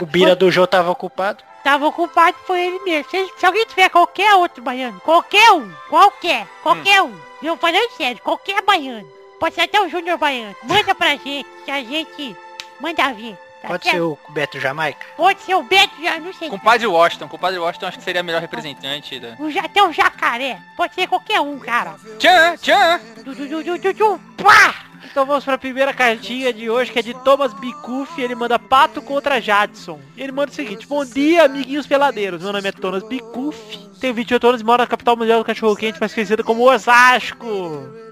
O 0.00 0.06
Bira 0.06 0.34
do 0.36 0.50
Jô 0.50 0.66
tava 0.66 0.90
ocupado. 0.90 1.42
tava 1.64 1.86
ocupado 1.86 2.36
foi 2.46 2.60
ele 2.66 2.78
mesmo. 2.80 3.08
Se, 3.10 3.30
se 3.38 3.46
alguém 3.46 3.64
tiver 3.66 3.88
qualquer 3.88 4.34
outro 4.34 4.62
baiano, 4.62 5.00
qualquer 5.00 5.52
um, 5.52 5.70
qualquer, 5.88 6.46
qualquer 6.62 7.02
um, 7.02 7.14
eu 7.42 7.56
falando 7.56 7.90
sério, 7.96 8.20
qualquer 8.22 8.60
baiano, 8.62 9.06
pode 9.38 9.54
ser 9.54 9.62
até 9.62 9.80
o 9.80 9.88
Júnior 9.88 10.18
Baiano, 10.18 10.54
manda 10.64 10.94
pra 10.94 11.10
gente, 11.16 11.46
que 11.64 11.70
a 11.70 11.82
gente 11.82 12.36
manda 12.80 13.12
ver. 13.12 13.38
Tá 13.62 13.68
Pode 13.68 13.84
certo? 13.84 13.94
ser 13.94 14.00
o 14.02 14.18
Beto 14.30 14.60
Jamaica? 14.60 15.06
Pode 15.16 15.40
ser 15.42 15.54
o 15.54 15.62
Beto, 15.62 16.02
já 16.02 16.18
não 16.18 16.32
sei. 16.32 16.48
Compadre 16.50 16.86
Washington, 16.86 17.28
compadre 17.28 17.58
Washington 17.58 17.86
acho 17.86 17.98
que 17.98 18.04
seria 18.04 18.20
a 18.20 18.24
melhor 18.24 18.40
representante 18.40 19.18
da... 19.20 19.36
O, 19.38 19.50
ja- 19.50 19.62
até 19.64 19.82
o 19.82 19.92
jacaré. 19.92 20.58
Pode 20.76 20.94
ser 20.94 21.06
qualquer 21.06 21.40
um, 21.40 21.58
cara. 21.58 21.94
Tchan, 22.18 22.56
tchan! 22.56 23.00
Du, 23.24 23.34
du, 23.34 23.46
du, 23.48 23.62
du, 23.64 23.78
du, 23.78 23.92
du. 23.94 24.18
Pá! 24.42 24.74
Então 25.04 25.26
vamos 25.26 25.44
para 25.44 25.54
a 25.54 25.58
primeira 25.58 25.92
cartinha 25.92 26.52
de 26.52 26.70
hoje, 26.70 26.90
que 26.90 26.98
é 26.98 27.02
de 27.02 27.12
Thomas 27.12 27.52
Bicuff. 27.54 28.20
Ele 28.20 28.34
manda 28.34 28.58
Pato 28.58 29.02
contra 29.02 29.40
Jadson. 29.40 30.00
E 30.16 30.22
ele 30.22 30.32
manda 30.32 30.50
o 30.50 30.54
seguinte. 30.54 30.86
Bom 30.86 31.04
dia, 31.04 31.44
amiguinhos 31.44 31.86
peladeiros. 31.86 32.42
Meu 32.42 32.52
nome 32.52 32.68
é 32.68 32.72
Thomas 32.72 33.02
Bicuff. 33.02 33.78
Tenho 34.00 34.14
28 34.14 34.46
anos 34.46 34.60
e 34.60 34.64
moro 34.64 34.82
na 34.82 34.86
capital 34.86 35.16
mundial 35.16 35.38
do 35.40 35.44
cachorro 35.44 35.76
quente, 35.76 36.00
mais 36.00 36.14
conhecida 36.14 36.42
como 36.42 36.68
Osasco. 36.68 37.46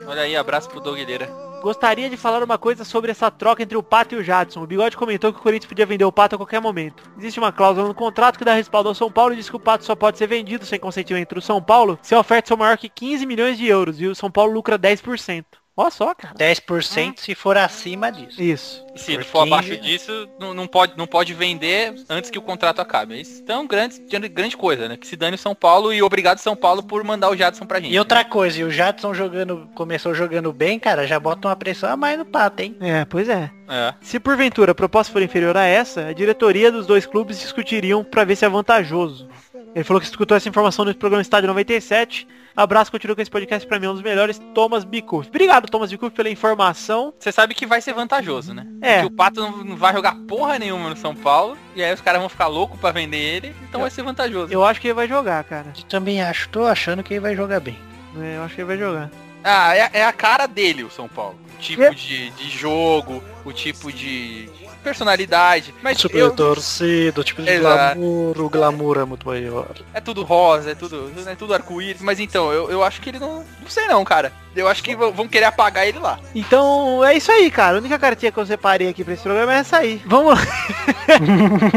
Olha 0.06 0.22
aí, 0.22 0.36
abraço 0.36 0.68
pro 0.68 0.80
Doug 0.80 0.96
Guilheira. 0.96 1.28
Gostaria 1.62 2.08
de 2.08 2.16
falar 2.16 2.42
uma 2.42 2.56
coisa 2.56 2.84
sobre 2.84 3.10
essa 3.10 3.30
troca 3.30 3.62
entre 3.62 3.76
o 3.76 3.82
Pato 3.82 4.14
e 4.14 4.18
o 4.18 4.24
Jadson. 4.24 4.62
O 4.62 4.66
Bigode 4.66 4.96
comentou 4.96 5.30
que 5.30 5.38
o 5.38 5.42
Corinthians 5.42 5.68
podia 5.68 5.84
vender 5.84 6.06
o 6.06 6.12
Pato 6.12 6.34
a 6.34 6.38
qualquer 6.38 6.60
momento. 6.60 7.02
Existe 7.18 7.38
uma 7.38 7.52
cláusula 7.52 7.86
no 7.86 7.94
contrato 7.94 8.38
que 8.38 8.44
dá 8.44 8.54
respaldo 8.54 8.88
ao 8.88 8.94
São 8.94 9.12
Paulo 9.12 9.34
e 9.34 9.36
diz 9.36 9.50
que 9.50 9.56
o 9.56 9.60
Pato 9.60 9.84
só 9.84 9.94
pode 9.94 10.16
ser 10.16 10.26
vendido 10.26 10.64
sem 10.64 10.78
consentimento 10.78 11.34
do 11.34 11.42
São 11.42 11.62
Paulo 11.62 11.98
se 12.00 12.14
a 12.14 12.20
oferta 12.20 12.48
for 12.48 12.56
maior 12.56 12.78
que 12.78 12.88
15 12.88 13.26
milhões 13.26 13.58
de 13.58 13.66
euros 13.66 14.00
e 14.00 14.06
o 14.06 14.14
São 14.14 14.30
Paulo 14.30 14.54
lucra 14.54 14.78
10%. 14.78 15.59
Olha 15.76 15.90
só, 15.90 16.14
cara. 16.14 16.34
10% 16.34 17.20
se 17.20 17.34
for 17.34 17.56
acima 17.56 18.10
disso. 18.10 18.42
Isso. 18.42 18.84
E 18.94 18.98
se 18.98 19.12
ele 19.12 19.24
Por 19.24 19.30
for 19.30 19.44
15, 19.44 19.54
abaixo 19.54 19.76
disso, 19.78 20.28
não, 20.38 20.52
não 20.52 20.66
pode, 20.66 20.96
não 20.96 21.06
pode 21.06 21.32
vender 21.32 21.94
antes 22.08 22.28
que 22.28 22.38
o 22.38 22.42
contrato 22.42 22.80
acabe. 22.80 23.20
Isso 23.20 23.40
então 23.42 23.66
grande, 23.66 24.00
grande 24.28 24.56
coisa, 24.56 24.88
né? 24.88 24.96
Que 24.96 25.06
se 25.06 25.16
dane 25.16 25.36
o 25.36 25.38
São 25.38 25.54
Paulo 25.54 25.92
e 25.92 26.02
obrigado 26.02 26.38
São 26.38 26.56
Paulo 26.56 26.82
por 26.82 27.02
mandar 27.04 27.30
o 27.30 27.36
Jadson 27.36 27.64
pra 27.66 27.80
gente. 27.80 27.94
E 27.94 27.98
outra 27.98 28.24
coisa, 28.24 28.60
e 28.60 28.64
o 28.64 28.70
Jadson 28.70 29.14
jogando, 29.14 29.68
começou 29.74 30.12
jogando 30.12 30.52
bem, 30.52 30.78
cara, 30.78 31.06
já 31.06 31.18
bota 31.18 31.48
uma 31.48 31.56
pressão 31.56 31.90
a 31.90 31.96
mais 31.96 32.18
no 32.18 32.24
pato, 32.24 32.62
hein? 32.62 32.76
É, 32.80 33.04
pois 33.04 33.28
é. 33.28 33.50
É. 33.68 33.94
Se 34.00 34.18
porventura 34.18 34.72
a 34.72 34.74
proposta 34.74 35.12
for 35.12 35.22
inferior 35.22 35.56
a 35.56 35.64
essa, 35.64 36.08
a 36.08 36.12
diretoria 36.12 36.72
dos 36.72 36.86
dois 36.86 37.06
clubes 37.06 37.38
discutiriam 37.38 38.02
pra 38.02 38.24
ver 38.24 38.34
se 38.34 38.44
é 38.44 38.48
vantajoso. 38.48 39.28
Ele 39.74 39.84
falou 39.84 40.00
que 40.00 40.06
escutou 40.06 40.36
essa 40.36 40.48
informação 40.48 40.84
no 40.84 40.94
programa 40.94 41.22
Estádio 41.22 41.46
97. 41.48 42.26
Abraço, 42.56 42.90
continua 42.90 43.14
com 43.14 43.22
esse 43.22 43.30
podcast 43.30 43.66
pra 43.66 43.78
mim, 43.78 43.86
um 43.86 43.92
dos 43.94 44.02
melhores, 44.02 44.40
Thomas 44.52 44.82
Bicuff. 44.82 45.28
Obrigado, 45.28 45.70
Thomas 45.70 45.90
Bicuff, 45.90 46.14
pela 46.14 46.28
informação. 46.28 47.14
Você 47.18 47.30
sabe 47.30 47.54
que 47.54 47.64
vai 47.64 47.80
ser 47.80 47.92
vantajoso, 47.94 48.52
né? 48.52 48.66
É. 48.82 49.00
Que 49.00 49.06
o 49.06 49.10
Pato 49.10 49.40
não, 49.40 49.76
vai 49.76 49.92
jogar 49.92 50.16
porra 50.26 50.58
nenhuma 50.58 50.90
no 50.90 50.96
São 50.96 51.14
Paulo. 51.14 51.56
E 51.76 51.82
aí 51.82 51.94
os 51.94 52.00
caras 52.00 52.20
vão 52.20 52.28
ficar 52.28 52.48
loucos 52.48 52.78
pra 52.80 52.90
vender 52.90 53.16
ele. 53.18 53.54
Então 53.68 53.80
vai 53.82 53.90
ser 53.90 54.02
vantajoso. 54.02 54.52
Eu 54.52 54.64
acho 54.64 54.80
que 54.80 54.88
ele 54.88 54.94
vai 54.94 55.06
jogar, 55.06 55.44
cara. 55.44 55.72
Eu 55.76 55.84
também 55.84 56.20
acho, 56.20 56.48
tô 56.48 56.66
achando 56.66 57.02
que 57.04 57.14
ele 57.14 57.20
vai 57.20 57.36
jogar 57.36 57.60
bem. 57.60 57.78
É, 58.20 58.36
Eu 58.36 58.42
acho 58.42 58.54
que 58.56 58.60
ele 58.62 58.66
vai 58.68 58.76
jogar. 58.78 59.10
Ah, 59.44 59.74
é, 59.76 59.88
é 59.94 60.04
a 60.04 60.12
cara 60.12 60.46
dele 60.46 60.82
o 60.82 60.90
São 60.90 61.08
Paulo. 61.08 61.38
O 61.54 61.58
tipo 61.60 61.82
Que? 61.90 61.94
de, 61.94 62.30
de 62.30 62.50
jogo, 62.50 63.22
o 63.44 63.52
tipo 63.52 63.92
de 63.92 64.50
personalidade. 64.80 65.74
Mas 65.82 65.98
Super 65.98 66.18
eu, 66.18 66.30
torcido, 66.30 67.22
tipo 67.22 67.42
de 67.42 67.50
Exato. 67.50 67.98
glamour, 67.98 68.40
o 68.40 68.48
glamour 68.48 68.98
é 68.98 69.04
muito 69.04 69.26
maior. 69.26 69.74
é 69.94 70.00
tudo 70.00 70.22
rosa, 70.22 70.72
é 70.72 70.74
tudo, 70.74 71.12
é 71.26 71.34
tudo 71.34 71.54
arco-íris. 71.54 72.02
Mas 72.02 72.20
então, 72.20 72.52
eu, 72.52 72.70
eu 72.70 72.82
acho 72.82 73.00
que 73.00 73.10
ele 73.10 73.18
não... 73.18 73.44
Não 73.60 73.68
sei 73.68 73.86
não, 73.86 74.04
cara. 74.04 74.32
Eu 74.54 74.66
acho 74.66 74.82
que 74.82 74.96
vão 74.96 75.28
querer 75.28 75.44
apagar 75.44 75.86
ele 75.86 75.98
lá. 75.98 76.18
Então, 76.34 77.04
é 77.04 77.16
isso 77.16 77.30
aí, 77.30 77.50
cara. 77.50 77.76
A 77.76 77.80
única 77.80 77.98
cartinha 77.98 78.32
que 78.32 78.38
eu 78.38 78.46
separei 78.46 78.88
aqui 78.88 79.04
pra 79.04 79.14
esse 79.14 79.22
programa 79.22 79.54
é 79.54 79.58
essa 79.58 79.76
aí. 79.76 80.02
Vamos 80.06 80.34
lá. 80.34 80.40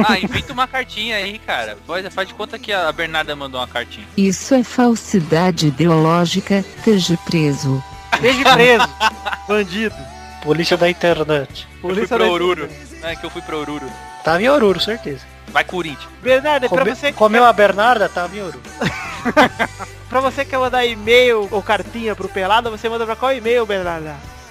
Ah, 0.07 0.19
inventa 0.19 0.53
uma 0.53 0.67
cartinha 0.67 1.15
aí, 1.17 1.39
cara. 1.39 1.75
Faz, 1.87 2.13
faz 2.13 2.27
de 2.27 2.33
conta 2.35 2.59
que 2.59 2.71
a 2.71 2.91
Bernarda 2.91 3.35
mandou 3.35 3.59
uma 3.59 3.67
cartinha. 3.67 4.05
Isso 4.15 4.53
é 4.53 4.63
falsidade 4.63 5.67
ideológica, 5.67 6.63
esteja 6.77 7.17
preso. 7.25 7.83
Esteja 8.13 8.53
preso. 8.53 8.87
Bandido. 9.47 9.95
Polícia 10.43 10.75
da 10.77 10.89
internet. 10.89 11.65
Eu 11.65 11.79
fui 11.79 11.81
Polícia 11.81 12.17
pro 12.17 12.25
da- 12.25 12.31
Oruro. 12.31 12.69
É 13.01 13.15
que 13.15 13.25
eu 13.25 13.29
fui 13.29 13.41
pro 13.41 13.59
Oruro. 13.59 13.85
Tava 14.23 14.41
em 14.41 14.49
Oruro, 14.49 14.79
certeza. 14.79 15.21
Vai 15.47 15.63
Corinthians. 15.63 16.09
Bernardo, 16.21 16.65
é 16.65 16.69
pra 16.69 16.77
Come- 16.79 16.95
você, 16.95 17.11
Comeu 17.13 17.43
a 17.45 17.53
Bernarda, 17.53 18.09
tava 18.09 18.35
em 18.35 18.41
Oruro. 18.41 18.61
pra 20.09 20.19
você 20.19 20.43
que 20.43 20.51
quer 20.51 20.57
mandar 20.59 20.85
e-mail 20.85 21.47
ou 21.51 21.61
cartinha 21.61 22.15
pro 22.15 22.27
Pelada, 22.29 22.69
você 22.69 22.89
manda 22.89 23.05
pra 23.05 23.15
qual 23.15 23.33
e-mail, 23.33 23.65
Bernardo? 23.65 24.09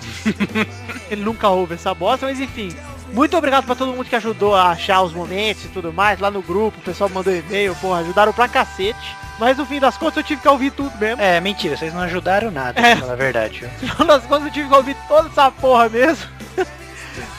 Ele 1.12 1.22
nunca 1.24 1.50
ouve 1.50 1.76
essa 1.76 1.94
bosta, 1.94 2.26
mas 2.26 2.40
enfim. 2.40 2.70
Muito 3.14 3.38
obrigado 3.38 3.66
pra 3.66 3.76
todo 3.76 3.92
mundo 3.94 4.06
que 4.06 4.16
ajudou 4.16 4.56
a 4.56 4.70
achar 4.72 5.02
os 5.02 5.14
momentos 5.14 5.66
e 5.66 5.68
tudo 5.70 5.94
mais. 5.94 6.20
Lá 6.20 6.30
no 6.32 6.42
grupo, 6.42 6.78
o 6.80 6.82
pessoal 6.82 7.10
mandou 7.10 7.34
e-mail, 7.34 7.76
porra, 7.76 8.00
ajudaram 8.00 8.34
pra 8.34 8.48
cacete. 8.48 9.16
Mas 9.40 9.58
no 9.58 9.66
fim 9.66 9.80
das 9.80 9.96
contas 9.98 10.18
eu 10.18 10.24
tive 10.24 10.42
que 10.42 10.48
ouvir 10.48 10.72
tudo 10.72 10.98
mesmo. 10.98 11.22
É, 11.22 11.40
mentira, 11.40 11.78
vocês 11.78 11.94
não 11.94 12.02
ajudaram 12.02 12.50
nada, 12.50 12.80
É. 12.80 12.92
pra 12.96 13.02
falar 13.02 13.14
a 13.14 13.16
verdade. 13.18 13.70
No 13.82 13.88
final 13.90 14.08
das 14.08 14.24
contas 14.26 14.46
eu 14.48 14.52
tive 14.54 14.68
que 14.70 14.76
ouvir 14.76 14.98
toda 15.08 15.30
essa 15.30 15.52
porra 15.52 15.88
mesmo. 15.90 16.26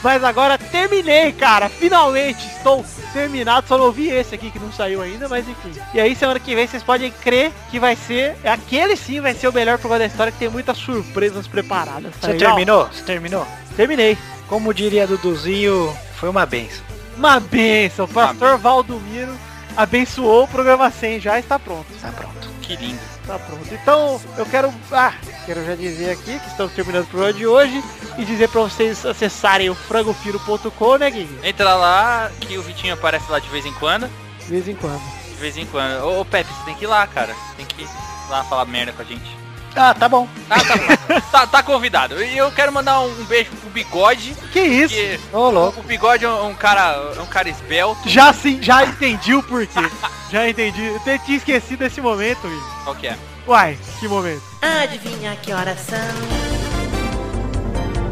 Mas 0.01 0.23
agora 0.23 0.57
terminei, 0.57 1.31
cara. 1.33 1.67
Finalmente 1.67 2.45
estou 2.47 2.85
terminado. 3.11 3.67
Só 3.67 3.77
não 3.77 3.85
ouvi 3.85 4.09
esse 4.09 4.33
aqui 4.33 4.49
que 4.49 4.59
não 4.59 4.71
saiu 4.71 5.01
ainda, 5.01 5.27
mas 5.27 5.47
enfim. 5.47 5.73
E 5.93 5.99
aí 5.99 6.15
semana 6.15 6.39
que 6.39 6.55
vem 6.55 6.65
vocês 6.67 6.83
podem 6.83 7.11
crer 7.11 7.51
que 7.69 7.79
vai 7.79 7.95
ser. 7.95 8.35
Aquele 8.45 8.95
sim 8.95 9.19
vai 9.19 9.33
ser 9.33 9.47
o 9.49 9.53
melhor 9.53 9.77
programa 9.77 9.99
da 9.99 10.05
história, 10.05 10.31
que 10.31 10.39
tem 10.39 10.49
muitas 10.49 10.77
surpresas 10.77 11.47
preparadas. 11.47 12.13
tá 12.15 12.27
Você 12.27 12.33
legal? 12.33 12.55
terminou? 12.55 12.87
Você 12.87 13.03
terminou? 13.03 13.47
Terminei. 13.75 14.17
Como 14.47 14.73
diria 14.73 15.05
Duduzinho, 15.05 15.95
foi 16.15 16.29
uma 16.29 16.45
benção. 16.45 16.83
Uma 17.17 17.39
benção. 17.39 18.05
O 18.05 18.07
pastor 18.07 18.57
Valdomiro 18.57 19.33
abençoou 19.75 20.45
o 20.45 20.47
programa 20.47 20.89
100. 20.89 21.19
Já 21.19 21.39
está 21.39 21.59
pronto. 21.59 21.85
Tá 22.01 22.11
pronto. 22.11 22.49
Que 22.61 22.75
lindo. 22.77 23.18
Tá 23.29 23.37
pronto. 23.37 23.71
Então, 23.71 24.19
eu 24.39 24.45
quero. 24.47 24.73
Ah, 24.91 25.13
quero 25.45 25.63
já 25.63 25.75
dizer 25.75 26.09
aqui 26.09 26.39
que 26.39 26.47
estamos 26.47 26.73
terminando 26.73 27.03
o 27.03 27.07
programa 27.07 27.33
de 27.33 27.45
hoje. 27.45 27.83
E 28.17 28.25
dizer 28.25 28.49
pra 28.49 28.61
vocês 28.61 29.05
acessarem 29.05 29.69
o 29.69 29.75
frangofiro.com, 29.75 30.97
né, 30.97 31.11
Gui? 31.11 31.29
Entra 31.43 31.75
lá, 31.75 32.31
que 32.41 32.57
o 32.57 32.63
Vitinho 32.63 32.95
aparece 32.95 33.31
lá 33.31 33.37
de 33.37 33.47
vez 33.49 33.67
em 33.67 33.73
quando. 33.73 34.09
De 34.39 34.45
vez 34.47 34.67
em 34.67 34.73
quando. 34.73 34.99
De 35.27 35.35
vez 35.35 35.55
em 35.57 35.65
quando. 35.67 36.03
Ô, 36.05 36.21
ô 36.21 36.25
Pepe, 36.25 36.51
você 36.51 36.65
tem 36.65 36.73
que 36.73 36.85
ir 36.85 36.87
lá, 36.87 37.05
cara. 37.05 37.35
Tem 37.55 37.67
que 37.67 37.83
ir 37.83 37.87
lá 38.31 38.43
falar 38.45 38.65
merda 38.65 38.93
com 38.93 39.03
a 39.03 39.05
gente. 39.05 39.38
Ah, 39.75 39.93
tá 39.93 40.09
bom. 40.09 40.27
Ah, 40.49 40.59
tá 40.59 40.75
bom. 40.75 41.21
tá, 41.31 41.47
tá 41.47 41.63
convidado. 41.63 42.21
E 42.23 42.37
eu 42.37 42.51
quero 42.51 42.71
mandar 42.71 42.99
um 43.01 43.23
beijo 43.25 43.51
pro 43.51 43.69
Bigode. 43.69 44.35
Que 44.51 44.59
isso? 44.61 44.93
Que 44.93 45.19
Ô, 45.31 45.49
louco. 45.49 45.79
o 45.79 45.83
Bigode 45.83 46.25
é 46.25 46.29
um 46.29 46.53
cara, 46.53 47.13
um 47.21 47.25
cara 47.25 47.49
esbelto. 47.49 48.07
Já 48.09 48.33
sim, 48.33 48.61
já 48.61 48.83
entendi 48.83 49.33
o 49.33 49.43
porquê. 49.43 49.79
já 50.31 50.49
entendi. 50.49 50.85
Eu 50.85 50.97
até 50.97 51.17
tinha 51.19 51.37
esquecido 51.37 51.79
desse 51.79 52.01
momento, 52.01 52.41
Gui. 52.41 52.61
Qual 52.83 52.95
que 52.95 53.07
é? 53.07 53.17
Uai, 53.47 53.77
que 53.99 54.07
momento. 54.07 54.41
Adivinha 54.61 55.35
que 55.37 55.53
horas 55.53 55.79
são? 55.79 55.97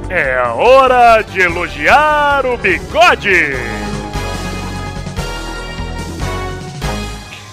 É 0.10 0.38
a 0.40 0.54
hora 0.54 1.22
de 1.22 1.42
elogiar 1.42 2.46
o 2.46 2.58
bigode. 2.58 3.54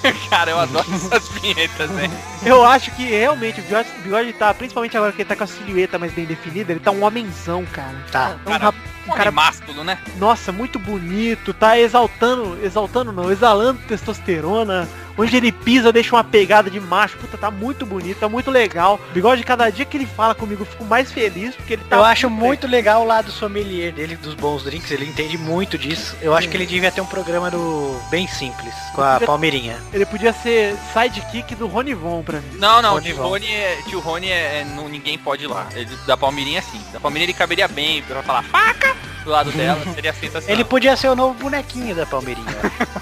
cara, 0.30 0.50
eu 0.50 0.58
adoro 0.60 0.86
essas 0.94 1.28
vinhetas, 1.52 1.90
né? 1.92 2.10
Eu 2.44 2.64
acho 2.64 2.90
que 2.92 3.04
realmente 3.04 3.60
o 3.60 3.64
bigode, 3.64 3.88
o 3.98 4.02
bigode 4.02 4.32
tá, 4.34 4.52
principalmente 4.54 4.96
agora 4.96 5.12
que 5.12 5.22
ele 5.22 5.28
tá 5.28 5.36
com 5.36 5.44
a 5.44 5.46
silhueta 5.46 5.98
mais 5.98 6.12
bem 6.12 6.24
definida, 6.24 6.72
ele 6.72 6.80
tá 6.80 6.90
um 6.90 7.04
homenzão, 7.04 7.64
cara. 7.66 7.94
Tá. 8.10 8.36
É 8.46 8.48
um, 8.48 8.52
rap- 8.58 8.74
um 8.74 9.06
Cara, 9.06 9.16
cara, 9.18 9.30
másculo, 9.30 9.84
né? 9.84 9.98
nossa, 10.16 10.50
muito 10.50 10.78
bonito, 10.78 11.52
tá 11.52 11.78
exaltando, 11.78 12.58
exaltando 12.64 13.12
não, 13.12 13.30
exalando 13.30 13.80
testosterona. 13.86 14.88
Onde 15.16 15.36
ele 15.36 15.52
pisa, 15.52 15.92
deixa 15.92 16.16
uma 16.16 16.24
pegada 16.24 16.68
de 16.68 16.80
macho. 16.80 17.16
Puta, 17.18 17.38
tá 17.38 17.48
muito 17.48 17.86
bonito, 17.86 18.18
tá 18.18 18.28
muito 18.28 18.50
legal. 18.50 18.98
O 19.10 19.14
bigode, 19.14 19.44
cada 19.44 19.70
dia 19.70 19.84
que 19.84 19.96
ele 19.96 20.06
fala 20.06 20.34
comigo, 20.34 20.62
eu 20.62 20.66
fico 20.66 20.84
mais 20.84 21.12
feliz, 21.12 21.54
porque 21.54 21.74
ele 21.74 21.84
tá. 21.84 21.94
Eu 21.94 22.02
acho 22.04 22.28
muito 22.28 22.66
legal 22.66 23.02
o 23.02 23.06
lado 23.06 23.30
sommelier 23.30 23.92
dele, 23.92 24.16
dos 24.16 24.34
bons 24.34 24.64
drinks, 24.64 24.90
ele 24.90 25.04
entende 25.06 25.38
muito 25.38 25.78
disso. 25.78 26.16
Eu 26.20 26.34
acho 26.34 26.48
que 26.48 26.56
ele 26.56 26.66
devia 26.66 26.90
ter 26.90 27.00
um 27.00 27.06
programa 27.06 27.48
do 27.48 27.96
Bem 28.10 28.26
Simples, 28.26 28.74
com 28.92 29.02
a 29.02 29.20
Palmeirinha. 29.20 29.76
Ele 29.92 30.04
podia 30.04 30.32
ser 30.32 30.74
sidekick 30.92 31.33
do 31.42 31.66
Ronivon 31.66 32.22
pra 32.22 32.40
mim. 32.40 32.58
Não, 32.58 32.80
não, 32.80 32.92
Rony 32.94 33.06
tio. 33.06 33.22
Rony, 33.22 33.46
é, 33.52 33.78
tio 33.88 34.00
Rony 34.00 34.28
é, 34.30 34.60
é- 34.60 34.64
não, 34.64 34.88
ninguém 34.88 35.18
pode 35.18 35.44
ir 35.44 35.46
lá. 35.48 35.66
Ele, 35.74 35.90
da 36.06 36.16
Palmeirinha 36.16 36.62
sim. 36.62 36.80
Da 36.92 37.00
Palmeirinha 37.00 37.26
ele 37.26 37.38
caberia 37.38 37.66
bem 37.68 38.02
pra 38.02 38.22
falar 38.22 38.42
faca 38.44 38.94
do 39.24 39.30
lado 39.30 39.50
dela, 39.52 39.80
seria 39.94 40.12
sensacional. 40.12 40.50
Ele 40.50 40.64
podia 40.64 40.96
ser 40.96 41.08
o 41.08 41.16
novo 41.16 41.34
bonequinho 41.34 41.94
da 41.94 42.06
Palmeirinha. 42.06 42.46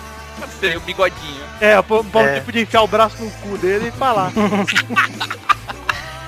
seria 0.61 0.79
o 0.79 0.81
bigodinho. 0.81 1.43
É, 1.61 1.79
o 1.79 1.83
Paulo 1.83 2.29
É. 2.29 2.41
podia 2.41 2.63
enfiar 2.63 2.83
o 2.83 2.87
braço 2.89 3.23
no 3.23 3.31
cu 3.31 3.59
dele 3.59 3.89
e 3.89 3.93
falar. 3.93 4.33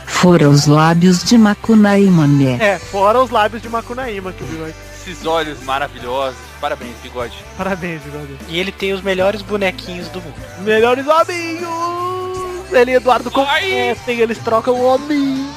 Fora 0.07 0.49
os 0.49 0.67
lábios 0.67 1.23
de 1.23 1.37
Macunaíma, 1.37 2.27
né? 2.27 2.57
é, 2.59 2.79
fora 2.79 3.21
os 3.21 3.29
lábios 3.31 3.61
de 3.61 3.69
Macunaíma 3.69 4.33
que 4.33 4.43
o 4.43 4.47
bigode. 4.47 4.75
Esses 4.95 5.27
olhos 5.27 5.63
maravilhosos. 5.65 6.39
Parabéns, 6.65 6.97
bigode. 7.03 7.37
Parabéns, 7.59 8.01
bigode. 8.01 8.39
e 8.49 8.59
ele 8.59 8.73
tem 8.73 8.95
os 8.95 9.03
melhores 9.03 9.43
bonequinhos 9.43 10.09
do 10.09 10.23
mundo. 10.23 10.35
Melhores 10.61 11.07
amigos! 11.07 12.73
Ele 12.73 12.93
e 12.93 12.95
Eduardo 12.95 13.31
conhecem, 13.31 14.21
eles 14.21 14.39
trocam 14.39 14.73
o 14.73 14.87
hominho. 14.87 15.54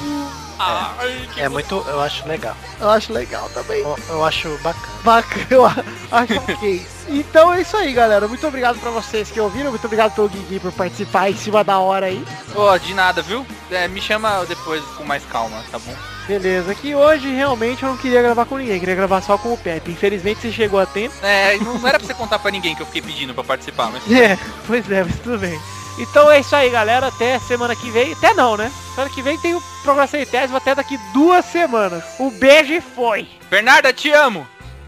Ai, 0.59 1.27
que 1.33 1.41
É 1.41 1.49
muito, 1.49 1.83
eu 1.87 2.01
acho 2.01 2.27
legal. 2.27 2.55
Eu 2.79 2.89
acho 2.89 3.13
legal 3.13 3.49
também. 3.53 3.81
Eu, 3.81 3.97
eu 4.09 4.25
acho 4.25 4.49
bacana. 4.63 4.87
Bacana, 5.03 5.45
eu 5.49 5.65
acho 5.65 6.37
ok. 6.37 6.85
Então 7.09 7.53
é 7.53 7.61
isso 7.61 7.77
aí, 7.77 7.93
galera. 7.93 8.27
Muito 8.27 8.45
obrigado 8.45 8.79
pra 8.79 8.91
vocês 8.91 9.31
que 9.31 9.39
ouviram. 9.39 9.69
Muito 9.69 9.85
obrigado 9.85 10.13
pelo 10.13 10.27
Guigui 10.29 10.59
por 10.59 10.71
participar 10.71 11.29
em 11.29 11.35
cima 11.35 11.63
da 11.63 11.79
hora 11.79 12.07
aí. 12.07 12.23
Ó, 12.55 12.75
de 12.77 12.93
nada, 12.93 13.21
viu? 13.21 13.45
É, 13.71 13.87
me 13.87 14.01
chama 14.01 14.45
depois 14.45 14.83
com 14.97 15.03
mais 15.03 15.23
calma, 15.25 15.63
tá 15.71 15.79
bom? 15.79 15.95
Beleza, 16.27 16.75
que 16.75 16.93
hoje 16.93 17.33
realmente 17.33 17.83
eu 17.83 17.89
não 17.89 17.97
queria 17.97 18.21
gravar 18.21 18.45
com 18.45 18.57
ninguém, 18.57 18.79
queria 18.79 18.95
gravar 18.95 19.21
só 19.21 19.37
com 19.37 19.53
o 19.53 19.57
Pepe. 19.57 19.91
Infelizmente 19.91 20.41
você 20.41 20.51
chegou 20.51 20.77
a 20.77 20.85
tempo. 20.85 21.15
É, 21.23 21.57
não, 21.59 21.77
não 21.77 21.87
era 21.87 21.97
pra 21.97 22.05
você 22.05 22.13
contar 22.13 22.37
pra 22.39 22.51
ninguém 22.51 22.75
que 22.75 22.81
eu 22.81 22.85
fiquei 22.85 23.01
pedindo 23.01 23.33
pra 23.33 23.45
participar, 23.45 23.89
mas... 23.89 24.03
É, 24.11 24.37
pois 24.65 24.91
é, 24.91 25.05
mas 25.05 25.17
tudo 25.19 25.37
bem. 25.37 25.57
Então 25.97 26.29
é 26.29 26.39
isso 26.39 26.55
aí, 26.55 26.69
galera. 26.69 27.07
Até 27.07 27.39
semana 27.39 27.75
que 27.75 27.89
vem. 27.89 28.13
Até 28.13 28.33
não, 28.33 28.55
né? 28.55 28.71
Semana 28.93 29.13
que 29.13 29.21
vem 29.21 29.37
tem 29.39 29.55
o 29.55 29.61
programa 29.83 30.07
centésimo 30.07 30.57
até 30.57 30.75
daqui 30.75 30.97
duas 31.13 31.45
semanas. 31.45 32.03
O 32.19 32.29
beijo 32.31 32.73
e 32.73 32.81
foi. 32.81 33.27
Bernarda, 33.49 33.91
te 33.91 34.11
amo! 34.11 34.47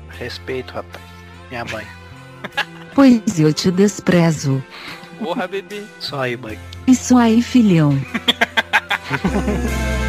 Respeito, 0.09 0.73
rapaz. 0.73 1.03
Minha 1.49 1.65
mãe. 1.65 1.85
Pois 2.95 3.39
eu 3.39 3.53
te 3.53 3.71
desprezo. 3.71 4.61
Porra, 5.19 5.47
bebê. 5.47 5.83
Só 5.99 6.21
aí, 6.21 6.35
mãe. 6.35 6.59
Isso 6.85 7.17
aí, 7.17 7.41
filhão. 7.41 7.93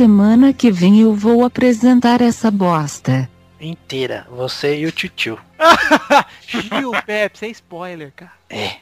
Semana 0.00 0.54
que 0.54 0.70
vem 0.70 0.98
eu 0.98 1.14
vou 1.14 1.44
apresentar 1.44 2.22
essa 2.22 2.50
bosta. 2.50 3.28
Inteira. 3.60 4.26
Você 4.30 4.78
e 4.78 4.86
o 4.86 4.92
tio. 5.10 5.38
Gil, 6.48 6.92
Pepe, 7.04 7.38
sem 7.38 7.50
spoiler, 7.50 8.10
cara. 8.16 8.32
É. 8.48 8.76